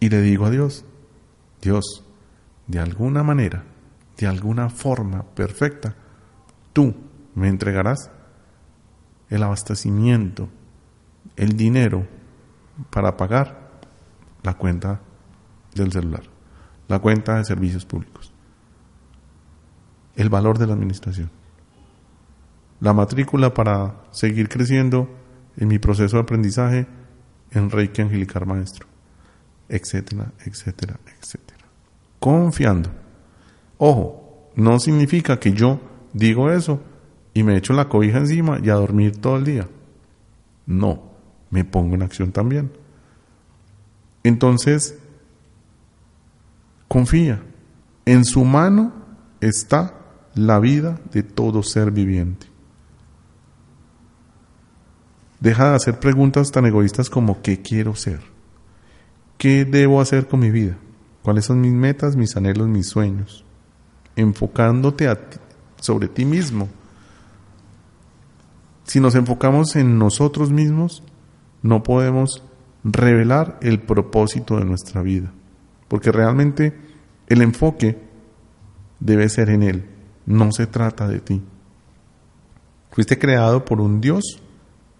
Y 0.00 0.08
le 0.10 0.20
digo 0.20 0.46
a 0.46 0.50
Dios, 0.50 0.84
Dios, 1.62 2.04
de 2.66 2.78
alguna 2.78 3.22
manera, 3.22 3.64
de 4.18 4.26
alguna 4.26 4.68
forma 4.68 5.22
perfecta, 5.22 5.96
tú 6.72 6.94
me 7.34 7.48
entregarás 7.48 8.10
el 9.30 9.42
abastecimiento, 9.42 10.48
el 11.36 11.56
dinero 11.56 12.06
para 12.90 13.16
pagar 13.16 13.80
la 14.42 14.54
cuenta 14.54 15.00
del 15.74 15.92
celular, 15.92 16.22
la 16.88 16.98
cuenta 16.98 17.36
de 17.36 17.44
servicios 17.44 17.84
públicos, 17.84 18.32
el 20.16 20.28
valor 20.28 20.58
de 20.58 20.66
la 20.66 20.74
administración, 20.74 21.30
la 22.80 22.92
matrícula 22.92 23.54
para 23.54 24.02
seguir 24.10 24.48
creciendo 24.48 25.08
en 25.56 25.68
mi 25.68 25.78
proceso 25.78 26.16
de 26.16 26.22
aprendizaje 26.22 26.86
en 27.52 27.70
Reiki 27.70 28.02
Angelicar 28.02 28.46
Maestro, 28.46 28.86
etcétera, 29.68 30.32
etcétera, 30.44 30.98
etcétera. 31.20 31.64
Confiando. 32.18 32.90
Ojo, 33.78 34.50
no 34.56 34.78
significa 34.78 35.38
que 35.38 35.52
yo 35.52 35.80
digo 36.12 36.50
eso 36.50 36.80
y 37.32 37.42
me 37.42 37.56
echo 37.56 37.72
la 37.72 37.88
cobija 37.88 38.18
encima 38.18 38.58
y 38.62 38.70
a 38.70 38.74
dormir 38.74 39.20
todo 39.20 39.36
el 39.36 39.44
día. 39.44 39.68
No, 40.66 41.02
me 41.50 41.64
pongo 41.64 41.94
en 41.94 42.02
acción 42.02 42.32
también. 42.32 42.72
Entonces, 44.22 44.98
confía. 46.94 47.42
En 48.04 48.24
su 48.24 48.44
mano 48.44 48.92
está 49.40 49.98
la 50.36 50.60
vida 50.60 51.00
de 51.10 51.24
todo 51.24 51.64
ser 51.64 51.90
viviente. 51.90 52.46
Deja 55.40 55.70
de 55.70 55.74
hacer 55.74 55.98
preguntas 55.98 56.52
tan 56.52 56.66
egoístas 56.66 57.10
como 57.10 57.42
¿qué 57.42 57.60
quiero 57.60 57.96
ser? 57.96 58.20
¿Qué 59.38 59.64
debo 59.64 60.00
hacer 60.00 60.28
con 60.28 60.38
mi 60.38 60.52
vida? 60.52 60.76
¿Cuáles 61.24 61.46
son 61.46 61.60
mis 61.60 61.72
metas, 61.72 62.14
mis 62.14 62.36
anhelos, 62.36 62.68
mis 62.68 62.90
sueños? 62.90 63.44
Enfocándote 64.14 65.08
sobre 65.80 66.06
ti 66.06 66.24
mismo. 66.24 66.68
Si 68.84 69.00
nos 69.00 69.16
enfocamos 69.16 69.74
en 69.74 69.98
nosotros 69.98 70.52
mismos, 70.52 71.02
no 71.60 71.82
podemos 71.82 72.44
revelar 72.84 73.58
el 73.62 73.80
propósito 73.80 74.58
de 74.58 74.64
nuestra 74.64 75.02
vida. 75.02 75.32
Porque 75.88 76.12
realmente 76.12 76.76
el 77.26 77.42
enfoque 77.42 77.98
debe 79.00 79.28
ser 79.28 79.50
en 79.50 79.62
Él. 79.62 79.90
No 80.26 80.52
se 80.52 80.66
trata 80.66 81.08
de 81.08 81.20
ti. 81.20 81.42
Fuiste 82.90 83.18
creado 83.18 83.64
por 83.64 83.80
un 83.80 84.00
Dios 84.00 84.40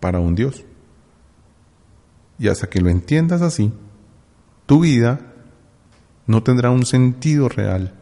para 0.00 0.20
un 0.20 0.34
Dios. 0.34 0.64
Y 2.38 2.48
hasta 2.48 2.68
que 2.68 2.80
lo 2.80 2.90
entiendas 2.90 3.42
así, 3.42 3.72
tu 4.66 4.80
vida 4.80 5.20
no 6.26 6.42
tendrá 6.42 6.70
un 6.70 6.84
sentido 6.84 7.48
real. 7.48 7.94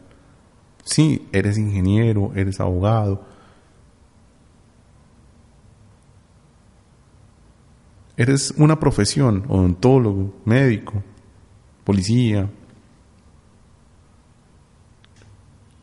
Sí, 0.83 1.27
eres 1.31 1.57
ingeniero, 1.57 2.31
eres 2.35 2.59
abogado, 2.59 3.25
Eres 8.15 8.53
una 8.57 8.79
profesión, 8.79 9.43
odontólogo, 9.47 10.35
médico, 10.45 11.01
policía. 11.83 12.49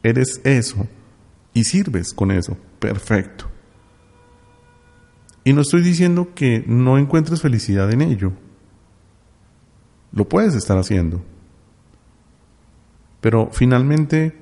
Eres 0.03 0.41
eso 0.45 0.87
y 1.53 1.65
sirves 1.65 2.13
con 2.13 2.31
eso. 2.31 2.57
Perfecto. 2.79 3.47
Y 5.45 5.53
no 5.53 5.63
estoy 5.63 5.83
diciendo 5.83 6.29
que 6.35 6.65
no 6.67 6.99
encuentres 6.99 7.41
felicidad 7.41 7.91
en 7.91 8.03
ello. 8.03 8.33
Lo 10.13 10.29
puedes 10.29 10.55
estar 10.55 10.79
haciendo. 10.79 11.23
Pero 13.21 13.51
finalmente, 13.53 14.37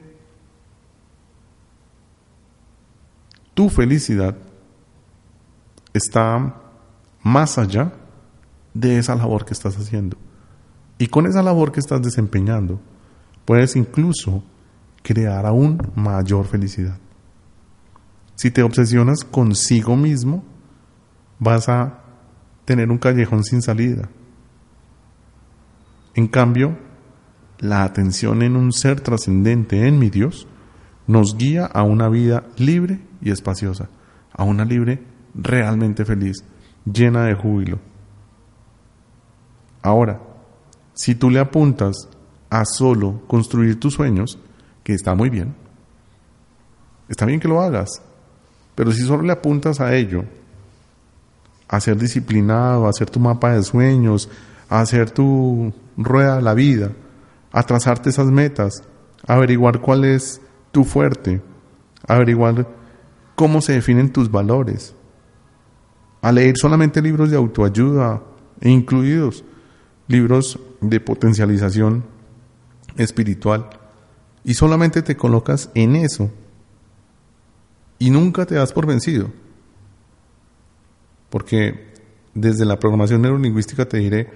tu 3.54 3.68
felicidad 3.68 4.36
está 5.92 6.60
más 7.22 7.58
allá 7.58 7.92
de 8.74 8.98
esa 8.98 9.16
labor 9.16 9.44
que 9.44 9.52
estás 9.52 9.76
haciendo. 9.76 10.16
Y 10.98 11.08
con 11.08 11.26
esa 11.26 11.42
labor 11.42 11.72
que 11.72 11.80
estás 11.80 12.02
desempeñando, 12.02 12.80
puedes 13.44 13.76
incluso 13.76 14.42
crear 15.02 15.46
aún 15.46 15.78
mayor 15.94 16.46
felicidad. 16.46 16.98
Si 18.34 18.50
te 18.50 18.62
obsesionas 18.62 19.24
consigo 19.24 19.96
mismo, 19.96 20.44
vas 21.38 21.68
a 21.68 22.00
tener 22.64 22.90
un 22.90 22.98
callejón 22.98 23.44
sin 23.44 23.62
salida. 23.62 24.08
En 26.14 26.28
cambio, 26.28 26.76
la 27.58 27.84
atención 27.84 28.42
en 28.42 28.56
un 28.56 28.72
ser 28.72 29.00
trascendente, 29.00 29.86
en 29.86 29.98
mi 29.98 30.10
Dios, 30.10 30.46
nos 31.06 31.36
guía 31.36 31.64
a 31.66 31.82
una 31.82 32.08
vida 32.08 32.44
libre 32.56 33.00
y 33.20 33.30
espaciosa, 33.30 33.88
a 34.32 34.44
una 34.44 34.64
libre 34.64 35.02
realmente 35.34 36.04
feliz, 36.04 36.44
llena 36.84 37.24
de 37.24 37.34
júbilo. 37.34 37.78
Ahora, 39.82 40.20
si 40.94 41.14
tú 41.14 41.30
le 41.30 41.40
apuntas 41.40 42.08
a 42.50 42.64
solo 42.64 43.22
construir 43.26 43.80
tus 43.80 43.94
sueños, 43.94 44.38
que 44.88 44.94
está 44.94 45.14
muy 45.14 45.28
bien, 45.28 45.54
está 47.10 47.26
bien 47.26 47.40
que 47.40 47.46
lo 47.46 47.60
hagas, 47.60 48.00
pero 48.74 48.90
si 48.90 49.02
solo 49.02 49.22
le 49.22 49.34
apuntas 49.34 49.82
a 49.82 49.94
ello, 49.94 50.24
a 51.68 51.78
ser 51.78 51.98
disciplinado, 51.98 52.86
a 52.86 52.88
hacer 52.88 53.10
tu 53.10 53.20
mapa 53.20 53.52
de 53.52 53.62
sueños, 53.62 54.30
a 54.70 54.80
hacer 54.80 55.10
tu 55.10 55.74
rueda 55.98 56.36
de 56.36 56.42
la 56.42 56.54
vida, 56.54 56.92
a 57.52 57.64
trazarte 57.64 58.08
esas 58.08 58.28
metas, 58.28 58.82
a 59.26 59.34
averiguar 59.34 59.82
cuál 59.82 60.06
es 60.06 60.40
tu 60.72 60.84
fuerte, 60.84 61.42
a 62.06 62.14
averiguar 62.14 62.66
cómo 63.34 63.60
se 63.60 63.74
definen 63.74 64.10
tus 64.10 64.30
valores, 64.30 64.94
a 66.22 66.32
leer 66.32 66.56
solamente 66.56 67.02
libros 67.02 67.30
de 67.30 67.36
autoayuda, 67.36 68.22
incluidos 68.62 69.44
libros 70.06 70.58
de 70.80 70.98
potencialización 70.98 72.04
espiritual, 72.96 73.68
y 74.44 74.54
solamente 74.54 75.02
te 75.02 75.16
colocas 75.16 75.70
en 75.74 75.96
eso 75.96 76.30
y 77.98 78.10
nunca 78.10 78.46
te 78.46 78.54
das 78.54 78.72
por 78.72 78.86
vencido. 78.86 79.30
Porque 81.30 81.92
desde 82.34 82.64
la 82.64 82.78
programación 82.78 83.22
neurolingüística 83.22 83.86
te 83.86 83.98
diré 83.98 84.30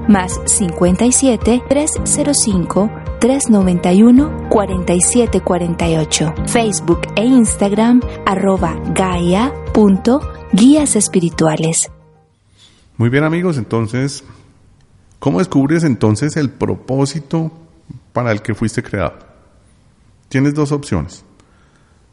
más 0.08 0.40
57 0.46 1.64
305 1.68 2.92
391 3.20 4.48
4748. 4.48 6.34
Facebook 6.46 7.02
e 7.16 7.26
Instagram 7.26 8.02
arroba 8.28 8.80
Gaia 8.94 9.52
Guías 10.52 10.96
espirituales. 10.96 11.90
Muy 12.98 13.10
bien 13.10 13.24
amigos, 13.24 13.58
entonces, 13.58 14.24
¿cómo 15.20 15.40
descubres 15.40 15.84
entonces 15.84 16.36
el 16.36 16.50
propósito 16.50 17.52
para 18.12 18.32
el 18.32 18.42
que 18.42 18.56
fuiste 18.56 18.84
creado? 18.84 19.14
Tienes 20.28 20.54
dos 20.54 20.72
opciones. 20.72 21.24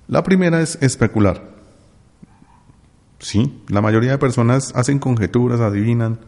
La 0.07 0.23
primera 0.23 0.61
es 0.61 0.79
especular. 0.81 1.43
Sí, 3.19 3.63
la 3.69 3.81
mayoría 3.81 4.13
de 4.13 4.19
personas 4.19 4.73
hacen 4.77 4.99
conjeturas, 4.99 5.61
adivinan, 5.61 6.21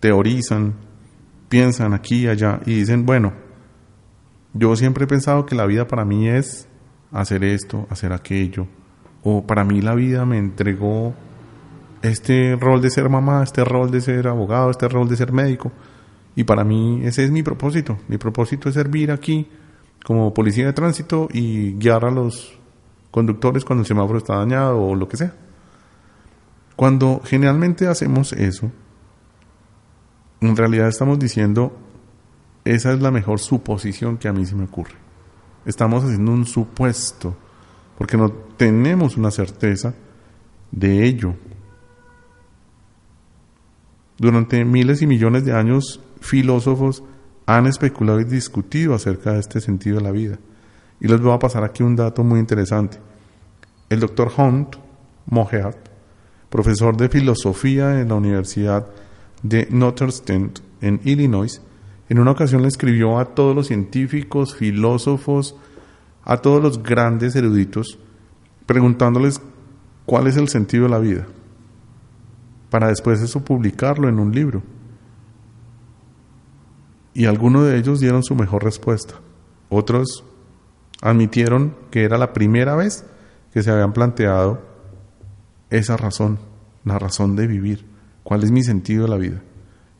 teorizan, 0.00 0.74
piensan 1.48 1.92
aquí 1.92 2.24
y 2.24 2.28
allá 2.28 2.60
y 2.64 2.76
dicen, 2.76 3.04
bueno, 3.04 3.32
yo 4.54 4.76
siempre 4.76 5.04
he 5.04 5.08
pensado 5.08 5.44
que 5.46 5.56
la 5.56 5.66
vida 5.66 5.86
para 5.86 6.04
mí 6.04 6.28
es 6.28 6.68
hacer 7.12 7.44
esto, 7.44 7.86
hacer 7.90 8.12
aquello, 8.12 8.66
o 9.24 9.46
para 9.46 9.64
mí 9.64 9.80
la 9.80 9.94
vida 9.94 10.24
me 10.24 10.38
entregó 10.38 11.14
este 12.02 12.56
rol 12.56 12.80
de 12.82 12.90
ser 12.90 13.08
mamá, 13.08 13.42
este 13.42 13.64
rol 13.64 13.90
de 13.90 14.00
ser 14.00 14.28
abogado, 14.28 14.70
este 14.70 14.86
rol 14.88 15.08
de 15.08 15.16
ser 15.16 15.32
médico, 15.32 15.72
y 16.36 16.44
para 16.44 16.62
mí 16.64 17.00
ese 17.04 17.24
es 17.24 17.30
mi 17.30 17.42
propósito. 17.42 17.98
Mi 18.08 18.18
propósito 18.18 18.68
es 18.68 18.74
servir 18.74 19.10
aquí 19.10 19.48
como 20.04 20.34
policía 20.34 20.66
de 20.66 20.72
tránsito 20.72 21.28
y 21.32 21.72
guiar 21.72 22.04
a 22.04 22.10
los 22.10 22.58
conductores 23.10 23.64
cuando 23.64 23.82
el 23.82 23.86
semáforo 23.86 24.18
está 24.18 24.36
dañado 24.36 24.80
o 24.80 24.94
lo 24.94 25.08
que 25.08 25.16
sea. 25.16 25.34
Cuando 26.76 27.22
generalmente 27.24 27.86
hacemos 27.86 28.32
eso, 28.32 28.70
en 30.40 30.56
realidad 30.56 30.88
estamos 30.88 31.18
diciendo, 31.18 31.76
esa 32.64 32.92
es 32.92 33.00
la 33.00 33.10
mejor 33.10 33.38
suposición 33.38 34.18
que 34.18 34.28
a 34.28 34.32
mí 34.32 34.44
se 34.44 34.56
me 34.56 34.64
ocurre. 34.64 34.94
Estamos 35.64 36.04
haciendo 36.04 36.32
un 36.32 36.44
supuesto, 36.44 37.36
porque 37.98 38.16
no 38.16 38.30
tenemos 38.30 39.16
una 39.16 39.30
certeza 39.30 39.94
de 40.70 41.04
ello. 41.04 41.34
Durante 44.18 44.64
miles 44.64 45.02
y 45.02 45.06
millones 45.06 45.44
de 45.44 45.52
años, 45.52 46.00
filósofos 46.20 47.02
han 47.46 47.66
especulado 47.66 48.20
y 48.20 48.24
discutido 48.24 48.94
acerca 48.94 49.32
de 49.32 49.40
este 49.40 49.60
sentido 49.60 49.98
de 49.98 50.02
la 50.02 50.12
vida. 50.12 50.38
Y 51.00 51.08
les 51.08 51.20
voy 51.20 51.32
a 51.32 51.38
pasar 51.38 51.64
aquí 51.64 51.82
un 51.82 51.96
dato 51.96 52.24
muy 52.24 52.40
interesante. 52.40 52.98
El 53.90 54.00
doctor 54.00 54.32
Hunt 54.36 54.76
Moheat, 55.26 55.76
profesor 56.48 56.96
de 56.96 57.08
filosofía 57.08 58.00
en 58.00 58.08
la 58.08 58.14
Universidad 58.14 58.86
de 59.42 59.68
Northwestern 59.70 60.52
en 60.80 61.00
Illinois, 61.04 61.60
en 62.08 62.18
una 62.18 62.32
ocasión 62.32 62.62
le 62.62 62.68
escribió 62.68 63.18
a 63.18 63.34
todos 63.34 63.54
los 63.54 63.66
científicos, 63.66 64.54
filósofos, 64.54 65.56
a 66.24 66.38
todos 66.38 66.62
los 66.62 66.82
grandes 66.82 67.36
eruditos, 67.36 67.98
preguntándoles 68.66 69.40
cuál 70.06 70.26
es 70.26 70.36
el 70.36 70.48
sentido 70.48 70.84
de 70.84 70.90
la 70.90 70.98
vida, 70.98 71.26
para 72.70 72.88
después 72.88 73.20
eso 73.20 73.44
publicarlo 73.44 74.08
en 74.08 74.18
un 74.18 74.32
libro. 74.32 74.62
Y 77.12 77.26
algunos 77.26 77.66
de 77.66 77.78
ellos 77.78 78.00
dieron 78.00 78.24
su 78.24 78.34
mejor 78.34 78.64
respuesta. 78.64 79.14
Otros 79.68 80.24
admitieron 81.00 81.76
que 81.90 82.04
era 82.04 82.18
la 82.18 82.32
primera 82.32 82.74
vez 82.74 83.04
que 83.52 83.62
se 83.62 83.70
habían 83.70 83.92
planteado 83.92 84.60
esa 85.70 85.96
razón, 85.96 86.38
la 86.84 86.98
razón 86.98 87.36
de 87.36 87.46
vivir, 87.46 87.86
cuál 88.24 88.42
es 88.42 88.50
mi 88.50 88.64
sentido 88.64 89.04
de 89.04 89.10
la 89.10 89.16
vida. 89.16 89.42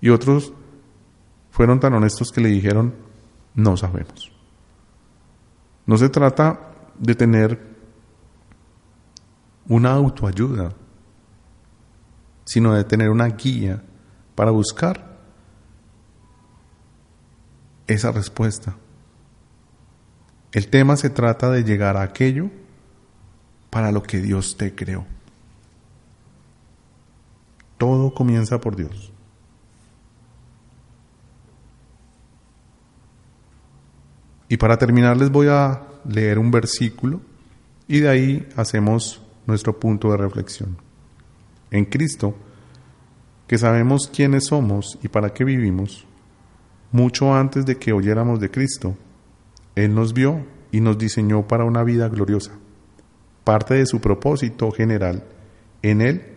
Y 0.00 0.10
otros 0.10 0.52
fueron 1.50 1.78
tan 1.78 1.94
honestos 1.94 2.32
que 2.32 2.40
le 2.40 2.48
dijeron, 2.48 2.94
no 3.54 3.76
sabemos. 3.76 4.33
No 5.86 5.96
se 5.98 6.08
trata 6.08 6.72
de 6.98 7.14
tener 7.14 7.74
una 9.68 9.92
autoayuda, 9.92 10.72
sino 12.44 12.74
de 12.74 12.84
tener 12.84 13.10
una 13.10 13.26
guía 13.28 13.82
para 14.34 14.50
buscar 14.50 15.18
esa 17.86 18.12
respuesta. 18.12 18.76
El 20.52 20.68
tema 20.68 20.96
se 20.96 21.10
trata 21.10 21.50
de 21.50 21.64
llegar 21.64 21.96
a 21.96 22.02
aquello 22.02 22.50
para 23.70 23.90
lo 23.90 24.02
que 24.02 24.20
Dios 24.20 24.56
te 24.56 24.74
creó. 24.74 25.04
Todo 27.76 28.14
comienza 28.14 28.60
por 28.60 28.76
Dios. 28.76 29.13
Y 34.48 34.56
para 34.56 34.78
terminar 34.78 35.16
les 35.16 35.30
voy 35.30 35.48
a 35.48 35.82
leer 36.08 36.38
un 36.38 36.50
versículo 36.50 37.20
y 37.88 38.00
de 38.00 38.08
ahí 38.08 38.48
hacemos 38.56 39.22
nuestro 39.46 39.78
punto 39.78 40.10
de 40.10 40.16
reflexión. 40.16 40.76
En 41.70 41.84
Cristo, 41.84 42.34
que 43.46 43.58
sabemos 43.58 44.08
quiénes 44.08 44.46
somos 44.46 44.98
y 45.02 45.08
para 45.08 45.30
qué 45.30 45.44
vivimos, 45.44 46.06
mucho 46.92 47.34
antes 47.34 47.66
de 47.66 47.76
que 47.76 47.92
oyéramos 47.92 48.40
de 48.40 48.50
Cristo, 48.50 48.96
Él 49.74 49.94
nos 49.94 50.14
vio 50.14 50.44
y 50.70 50.80
nos 50.80 50.96
diseñó 50.98 51.46
para 51.46 51.64
una 51.64 51.82
vida 51.82 52.08
gloriosa. 52.08 52.52
Parte 53.42 53.74
de 53.74 53.86
su 53.86 54.00
propósito 54.00 54.70
general 54.70 55.24
en 55.82 56.00
Él 56.00 56.34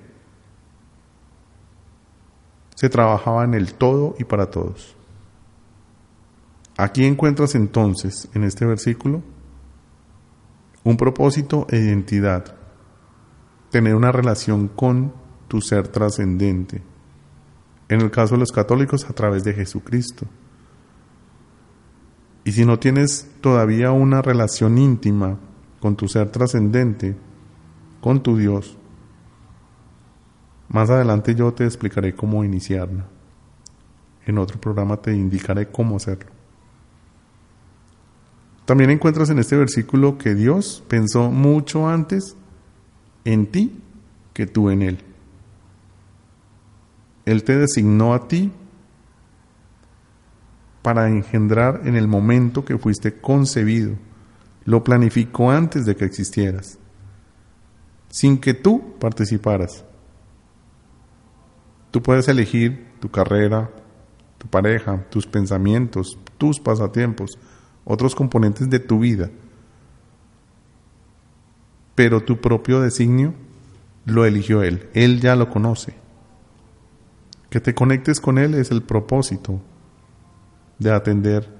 se 2.75 2.89
trabajaba 2.89 3.43
en 3.43 3.53
el 3.53 3.73
todo 3.73 4.15
y 4.19 4.23
para 4.23 4.51
todos. 4.51 4.95
Aquí 6.77 7.05
encuentras 7.05 7.55
entonces, 7.55 8.29
en 8.35 8.43
este 8.43 8.63
versículo, 8.63 9.23
un 10.83 10.95
propósito 10.95 11.65
e 11.71 11.77
identidad, 11.77 12.55
tener 13.71 13.95
una 13.95 14.11
relación 14.11 14.67
con 14.67 15.11
tu 15.47 15.59
ser 15.59 15.87
trascendente. 15.87 16.83
En 17.89 18.01
el 18.01 18.11
caso 18.11 18.35
de 18.35 18.41
los 18.41 18.51
católicos, 18.51 19.09
a 19.09 19.13
través 19.13 19.43
de 19.43 19.53
Jesucristo. 19.53 20.27
Y 22.43 22.51
si 22.51 22.63
no 22.63 22.77
tienes 22.77 23.27
todavía 23.41 23.91
una 23.91 24.21
relación 24.21 24.77
íntima 24.77 25.39
con 25.79 25.95
tu 25.95 26.07
ser 26.07 26.29
trascendente, 26.29 27.17
con 28.01 28.21
tu 28.21 28.37
Dios, 28.37 28.77
más 30.69 30.91
adelante 30.91 31.33
yo 31.33 31.51
te 31.53 31.65
explicaré 31.65 32.13
cómo 32.13 32.43
iniciarla. 32.43 33.07
En 34.27 34.37
otro 34.37 34.61
programa 34.61 34.97
te 34.97 35.15
indicaré 35.15 35.69
cómo 35.71 35.97
hacerlo. 35.97 36.36
También 38.67 38.89
encuentras 38.89 39.29
en 39.29 39.39
este 39.39 39.55
versículo 39.55 40.17
que 40.17 40.35
Dios 40.35 40.83
pensó 40.89 41.31
mucho 41.31 41.87
antes 41.87 42.35
en 43.23 43.47
ti 43.47 43.81
que 44.33 44.45
tú 44.45 44.69
en 44.69 44.81
Él. 44.81 45.05
Él 47.23 47.45
te 47.45 47.57
designó 47.57 48.13
a 48.13 48.27
ti 48.27 48.51
para 50.81 51.07
engendrar 51.07 51.83
en 51.85 51.95
el 51.95 52.09
momento 52.09 52.65
que 52.65 52.77
fuiste 52.77 53.13
concebido. 53.21 53.95
Lo 54.65 54.83
planificó 54.83 55.49
antes 55.49 55.85
de 55.85 55.95
que 55.95 56.03
existieras, 56.03 56.77
sin 58.09 58.37
que 58.37 58.53
tú 58.53 58.95
participaras. 58.99 59.85
Tú 61.91 62.03
puedes 62.03 62.27
elegir 62.27 62.85
tu 62.99 63.09
carrera, 63.09 63.71
tu 64.37 64.47
pareja, 64.47 65.05
tus 65.09 65.25
pensamientos, 65.25 66.19
tus 66.37 66.59
pasatiempos, 66.59 67.39
otros 67.87 68.15
componentes 68.15 68.69
de 68.69 68.79
tu 68.79 68.99
vida. 68.99 69.31
Pero 71.95 72.21
tu 72.21 72.39
propio 72.41 72.81
designio 72.81 73.33
lo 74.05 74.25
eligió 74.25 74.61
Él. 74.61 74.89
Él 74.93 75.21
ya 75.21 75.35
lo 75.35 75.49
conoce. 75.49 75.95
Que 77.49 77.61
te 77.61 77.73
conectes 77.73 78.19
con 78.19 78.37
Él 78.37 78.53
es 78.55 78.71
el 78.71 78.83
propósito 78.83 79.61
de 80.77 80.91
atender 80.91 81.55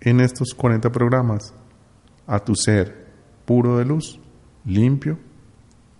en 0.00 0.20
estos 0.20 0.52
40 0.54 0.90
programas 0.90 1.54
a 2.26 2.40
tu 2.40 2.56
ser 2.56 3.06
puro 3.44 3.78
de 3.78 3.84
luz, 3.84 4.20
limpio 4.64 5.18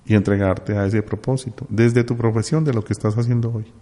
y 0.04 0.16
entregarte 0.16 0.76
a 0.76 0.86
ese 0.86 1.02
propósito 1.02 1.66
desde 1.68 2.02
tu 2.02 2.16
profesión 2.16 2.64
de 2.64 2.74
lo 2.74 2.82
que 2.82 2.92
estás 2.92 3.16
haciendo 3.16 3.52
hoy. 3.52 3.72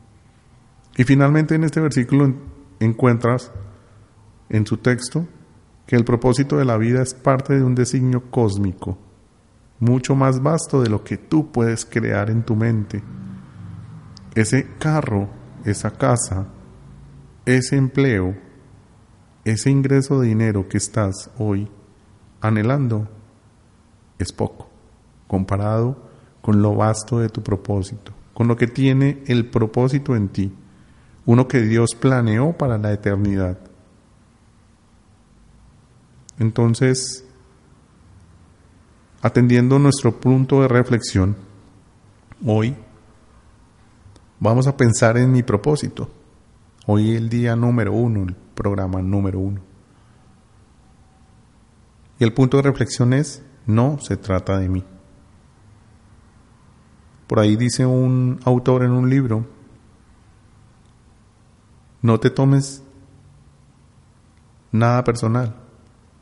Y 0.98 1.04
finalmente 1.04 1.54
en 1.54 1.64
este 1.64 1.80
versículo 1.80 2.34
encuentras 2.80 3.50
en 4.50 4.66
su 4.66 4.76
texto 4.76 5.26
que 5.90 5.96
el 5.96 6.04
propósito 6.04 6.56
de 6.56 6.64
la 6.64 6.76
vida 6.76 7.02
es 7.02 7.14
parte 7.14 7.56
de 7.56 7.64
un 7.64 7.74
designio 7.74 8.30
cósmico, 8.30 8.96
mucho 9.80 10.14
más 10.14 10.40
vasto 10.40 10.82
de 10.82 10.88
lo 10.88 11.02
que 11.02 11.16
tú 11.16 11.50
puedes 11.50 11.84
crear 11.84 12.30
en 12.30 12.44
tu 12.44 12.54
mente. 12.54 13.02
Ese 14.36 14.68
carro, 14.78 15.28
esa 15.64 15.90
casa, 15.90 16.46
ese 17.44 17.74
empleo, 17.74 18.36
ese 19.44 19.68
ingreso 19.68 20.20
de 20.20 20.28
dinero 20.28 20.68
que 20.68 20.76
estás 20.76 21.28
hoy 21.38 21.68
anhelando 22.40 23.08
es 24.20 24.30
poco 24.32 24.70
comparado 25.26 25.96
con 26.40 26.62
lo 26.62 26.76
vasto 26.76 27.18
de 27.18 27.30
tu 27.30 27.42
propósito, 27.42 28.12
con 28.32 28.46
lo 28.46 28.56
que 28.56 28.68
tiene 28.68 29.24
el 29.26 29.50
propósito 29.50 30.14
en 30.14 30.28
ti, 30.28 30.52
uno 31.26 31.48
que 31.48 31.62
Dios 31.62 31.96
planeó 31.98 32.56
para 32.56 32.78
la 32.78 32.92
eternidad. 32.92 33.69
Entonces, 36.40 37.24
atendiendo 39.22 39.78
nuestro 39.78 40.18
punto 40.18 40.62
de 40.62 40.66
reflexión, 40.68 41.36
Hoy 42.46 42.74
vamos 44.38 44.66
a 44.66 44.76
pensar 44.76 45.18
en 45.18 45.30
mi 45.30 45.42
propósito. 45.42 46.10
Hoy 46.86 47.14
el 47.14 47.28
día 47.28 47.54
número 47.54 47.92
uno, 47.92 48.22
el 48.22 48.34
programa 48.34 49.02
número 49.02 49.38
uno. 49.38 49.60
Y 52.18 52.24
el 52.24 52.32
punto 52.32 52.56
de 52.56 52.62
reflexión 52.62 53.12
es, 53.12 53.44
no 53.66 53.98
se 54.00 54.16
trata 54.16 54.58
de 54.58 54.70
mí. 54.70 54.84
Por 57.26 57.38
ahí 57.38 57.56
dice 57.56 57.84
un 57.84 58.40
autor 58.44 58.82
en 58.82 58.92
un 58.92 59.10
libro, 59.10 59.46
no 62.00 62.18
te 62.18 62.30
tomes 62.30 62.82
nada 64.72 65.04
personal. 65.04 65.59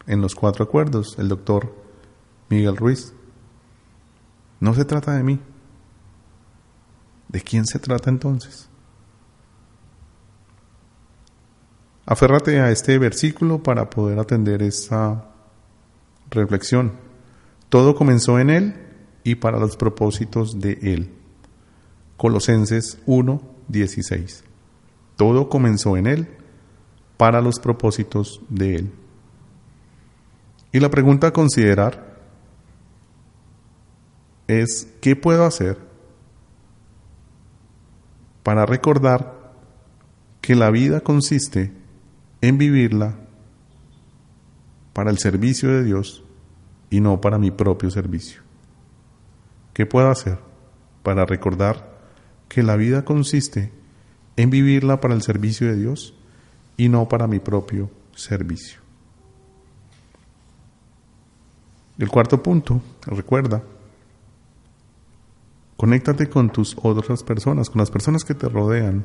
En 0.09 0.23
los 0.23 0.35
cuatro 0.35 0.65
acuerdos, 0.65 1.17
el 1.19 1.29
doctor 1.29 1.73
Miguel 2.49 2.79
Ruiz. 2.79 3.13
No 4.59 4.75
se 4.75 4.87
trata 4.87 5.15
de 5.15 5.23
mí. 5.23 5.39
¿De 7.29 7.43
quién 7.43 7.67
se 7.67 7.79
trata 7.79 8.09
entonces? 8.09 8.71
Aférrate 12.07 12.59
a 12.59 12.71
este 12.71 12.99
versículo 12.99 13.63
para 13.63 13.91
poder 13.91 14.19
atender 14.19 14.63
esta 14.63 15.27
reflexión. 16.31 16.93
Todo 17.69 17.95
comenzó 17.95 18.39
en 18.39 18.49
Él 18.49 18.75
y 19.25 19.35
para 19.35 19.59
los 19.59 19.77
propósitos 19.77 20.59
de 20.59 20.79
Él. 20.81 21.13
Colosenses 22.17 22.99
1, 23.05 23.43
16. 23.69 24.43
Todo 25.17 25.51
comenzó 25.51 25.99
en 25.99 26.07
Él 26.07 26.29
para 27.19 27.43
los 27.43 27.59
propósitos 27.59 28.41
de 28.49 28.77
Él. 28.77 28.93
Y 30.73 30.81
la 30.81 30.91
pregunta 30.91 31.29
a 31.29 31.33
considerar 31.33 32.19
es, 34.47 34.89
¿qué 35.01 35.17
puedo 35.17 35.45
hacer 35.45 35.79
para 38.43 38.67
recordar 38.67 39.53
que 40.41 40.55
la 40.55 40.71
vida 40.71 41.01
consiste 41.01 41.73
en 42.41 42.59
vivirla 42.59 43.17
para 44.93 45.11
el 45.11 45.19
servicio 45.19 45.71
de 45.71 45.85
Dios 45.85 46.25
y 46.91 47.01
no 47.01 47.21
para 47.21 47.39
mi 47.39 47.51
propio 47.51 47.91
servicio? 47.91 48.43
¿Qué 49.73 49.87
puedo 49.87 50.11
hacer 50.11 50.39
para 51.03 51.25
recordar 51.25 51.97
que 52.49 52.63
la 52.63 52.77
vida 52.77 53.05
consiste 53.05 53.71
en 54.37 54.51
vivirla 54.51 55.01
para 55.01 55.15
el 55.15 55.23
servicio 55.23 55.67
de 55.69 55.77
Dios 55.77 56.15
y 56.77 56.89
no 56.89 57.09
para 57.09 57.27
mi 57.27 57.39
propio 57.39 57.91
servicio? 58.15 58.88
El 61.99 62.09
cuarto 62.09 62.43
punto, 62.43 62.81
recuerda, 63.07 63.63
conéctate 65.77 66.29
con 66.29 66.51
tus 66.51 66.77
otras 66.81 67.25
personas, 67.25 67.71
con 67.71 67.81
las 67.81 67.91
personas 67.91 68.25
que 68.25 68.35
te 68.35 68.49
rodean 68.49 69.05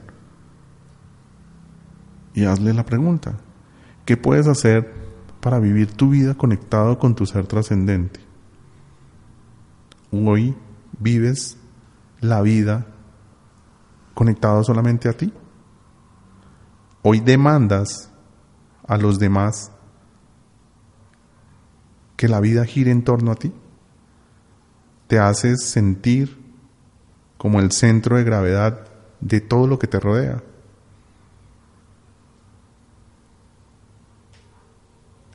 y 2.36 2.46
hazle 2.46 2.74
la 2.74 2.86
pregunta, 2.86 3.40
¿qué 4.06 4.16
puedes 4.16 4.48
hacer 4.48 4.94
para 5.42 5.60
vivir 5.60 5.92
tu 5.92 6.10
vida 6.10 6.36
conectado 6.36 6.98
con 7.00 7.16
tu 7.16 7.26
ser 7.26 7.48
trascendente? 7.48 8.20
Hoy 10.12 10.56
vives 11.00 11.58
la 12.22 12.42
vida 12.42 12.86
conectado 14.14 14.64
solamente 14.64 15.10
a 15.10 15.14
ti. 15.14 15.34
Hoy 17.02 17.20
demandas 17.20 18.12
a 18.88 18.98
los 18.98 19.20
demás 19.20 19.73
que 22.16 22.28
la 22.28 22.40
vida 22.40 22.66
gire 22.66 22.92
en 22.92 23.04
torno 23.04 23.32
a 23.32 23.36
ti. 23.36 23.52
Te 25.08 25.20
haces 25.20 25.64
sentir 25.64 26.38
como 27.38 27.60
el 27.60 27.72
centro 27.72 28.18
de 28.18 28.24
gravedad 28.24 28.88
de 29.20 29.42
todo 29.42 29.68
lo 29.68 29.80
que 29.80 29.88
te 29.88 30.00
rodea. 30.00 30.42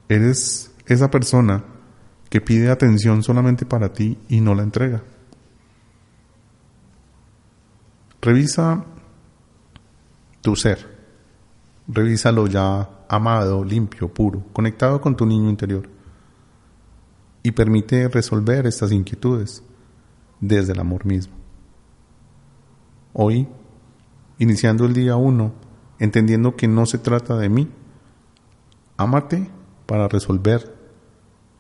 Eres 0.09 0.73
esa 0.87 1.11
persona 1.11 1.65
que 2.31 2.41
pide 2.41 2.71
atención 2.71 3.23
solamente 3.23 3.67
para 3.67 3.93
ti 3.93 4.19
y 4.29 4.41
no 4.41 4.55
la 4.55 4.63
entrega. 4.63 5.03
Revisa 8.21 8.85
tu 10.41 10.57
ser. 10.57 10.99
Revísalo 11.87 12.47
ya 12.47 12.89
amado, 13.09 13.65
limpio, 13.65 14.09
puro, 14.09 14.45
conectado 14.53 15.01
con 15.01 15.17
tu 15.17 15.25
niño 15.25 15.49
interior. 15.49 15.98
Y 17.49 17.53
permite 17.53 18.09
resolver 18.09 18.67
estas 18.67 18.93
inquietudes 18.93 19.63
desde 20.39 20.73
el 20.75 20.81
amor 20.81 21.07
mismo. 21.07 21.33
Hoy, 23.15 23.49
iniciando 24.39 24.85
el 24.85 24.93
día 24.93 25.17
uno, 25.17 25.55
entendiendo 25.99 26.57
que 26.57 26.69
no 26.69 26.85
se 26.85 26.99
trata 26.99 27.39
de 27.39 27.49
mí, 27.49 27.67
ámate 28.99 29.51
para 29.87 30.09
resolver 30.09 30.77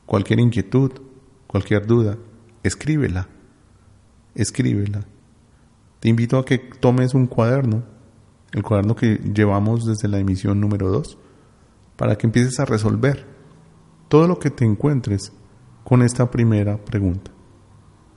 cualquier 0.05 0.41
inquietud, 0.41 0.93
cualquier 1.47 1.87
duda, 1.87 2.19
escríbela, 2.63 3.27
escríbela. 4.35 5.07
Te 6.01 6.11
invito 6.11 6.37
a 6.37 6.45
que 6.45 6.59
tomes 6.59 7.15
un 7.15 7.29
cuaderno, 7.29 7.83
el 8.53 8.63
cuaderno 8.63 8.95
que 8.95 9.15
llevamos 9.15 9.87
desde 9.87 10.07
la 10.07 10.19
emisión 10.19 10.61
número 10.61 10.91
2, 10.91 11.17
para 11.97 12.19
que 12.19 12.27
empieces 12.27 12.61
a 12.61 12.67
resolver 12.67 13.25
todo 14.09 14.29
lo 14.29 14.39
que 14.39 14.51
te 14.51 14.67
encuentres 14.67 15.33
con 15.89 16.03
esta 16.03 16.31
primera 16.31 16.77
pregunta. 16.77 17.31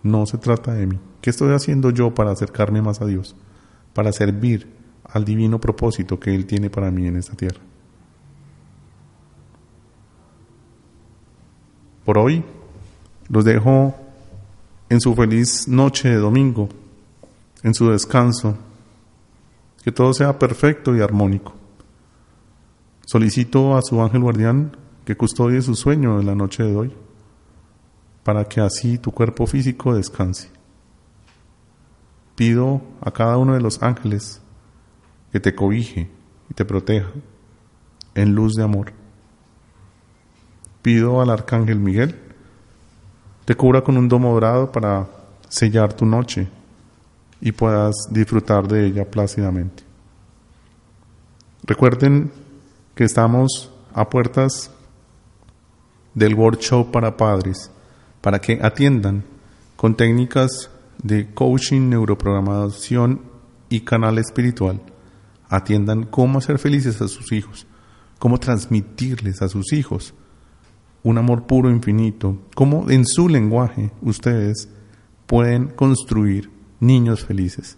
No 0.04 0.26
se 0.26 0.38
trata 0.38 0.74
de 0.74 0.88
mí. 0.88 1.00
¿Qué 1.22 1.30
estoy 1.30 1.54
haciendo 1.54 1.90
yo 1.90 2.14
para 2.14 2.32
acercarme 2.32 2.82
más 2.82 3.00
a 3.00 3.06
Dios? 3.06 3.34
Para 3.94 4.12
servir 4.12 4.68
al 5.06 5.24
divino 5.24 5.62
propósito 5.62 6.20
que 6.20 6.36
Él 6.36 6.46
tiene 6.46 6.70
para 6.70 6.92
mí 6.92 7.08
en 7.08 7.16
esta 7.16 7.34
tierra. 7.34 7.62
Por 12.04 12.18
hoy 12.18 12.44
los 13.30 13.46
dejo 13.46 13.96
en 14.90 15.00
su 15.00 15.16
feliz 15.16 15.70
noche 15.70 16.10
de 16.10 16.18
domingo, 16.18 16.68
en 17.64 17.74
su 17.74 17.90
descanso, 17.90 18.58
que 19.82 19.94
todo 19.94 20.14
sea 20.14 20.38
perfecto 20.38 20.94
y 20.94 21.00
armónico. 21.00 21.54
Solicito 23.06 23.78
a 23.78 23.82
su 23.82 24.02
ángel 24.02 24.20
guardián 24.20 24.76
que 25.06 25.16
custodie 25.16 25.62
su 25.62 25.76
sueño 25.76 26.20
en 26.20 26.26
la 26.26 26.36
noche 26.36 26.64
de 26.64 26.76
hoy, 26.76 26.94
para 28.24 28.46
que 28.46 28.62
así 28.62 28.98
tu 28.98 29.12
cuerpo 29.12 29.48
físico 29.48 29.96
descanse. 29.96 30.50
Pido 32.36 32.82
a 33.02 33.12
cada 33.12 33.38
uno 33.38 33.54
de 33.54 33.62
los 33.62 33.82
ángeles 33.82 34.42
que 35.32 35.40
te 35.40 35.56
cobije 35.56 36.10
y 36.50 36.54
te 36.54 36.66
proteja 36.66 37.10
en 38.16 38.36
luz 38.36 38.54
de 38.54 38.64
amor 38.64 38.94
Pido 40.82 41.22
al 41.22 41.30
arcángel 41.30 41.80
Miguel 41.80 42.16
te 43.46 43.56
cubra 43.56 43.82
con 43.84 43.98
un 43.98 44.08
domo 44.08 44.34
dorado 44.34 44.72
para 44.72 45.08
sellar 45.50 45.94
tu 45.94 46.06
noche 46.06 46.48
y 47.40 47.52
puedas 47.52 47.96
disfrutar 48.10 48.68
de 48.68 48.86
ella 48.86 49.10
plácidamente. 49.10 49.84
Recuerden 51.64 52.32
que 52.96 53.04
estamos 53.04 53.72
a 53.94 54.10
puertas 54.10 54.72
del 56.14 56.36
workshop 56.36 56.92
para 56.92 57.18
padres 57.18 57.72
para 58.22 58.40
que 58.40 58.60
atiendan 58.62 59.24
con 59.76 59.96
técnicas 59.96 60.70
de 61.02 61.34
coaching, 61.34 61.90
neuroprogramación 61.90 63.22
y 63.70 63.82
canal 63.82 64.20
espiritual. 64.20 64.82
Atiendan 65.50 66.04
cómo 66.04 66.40
hacer 66.40 66.60
felices 66.60 67.02
a 67.02 67.08
sus 67.08 67.32
hijos, 67.32 67.66
cómo 68.20 68.38
transmitirles 68.38 69.42
a 69.42 69.50
sus 69.50 69.74
hijos 69.74 70.14
un 71.04 71.18
amor 71.18 71.48
puro 71.48 71.72
infinito, 71.72 72.38
cómo 72.56 72.90
en 72.90 73.06
su 73.06 73.28
lenguaje 73.28 73.92
ustedes 74.02 74.70
pueden 75.26 75.68
construir 75.70 76.50
niños 76.80 77.26
felices. 77.26 77.78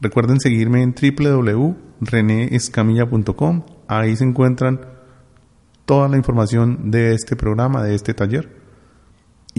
Recuerden 0.00 0.40
seguirme 0.40 0.82
en 0.82 0.94
www.reneescamilla.com, 0.94 3.62
ahí 3.88 4.16
se 4.16 4.24
encuentran 4.24 4.80
toda 5.84 6.08
la 6.08 6.16
información 6.16 6.90
de 6.90 7.12
este 7.14 7.36
programa, 7.36 7.82
de 7.82 7.94
este 7.94 8.14
taller. 8.14 8.59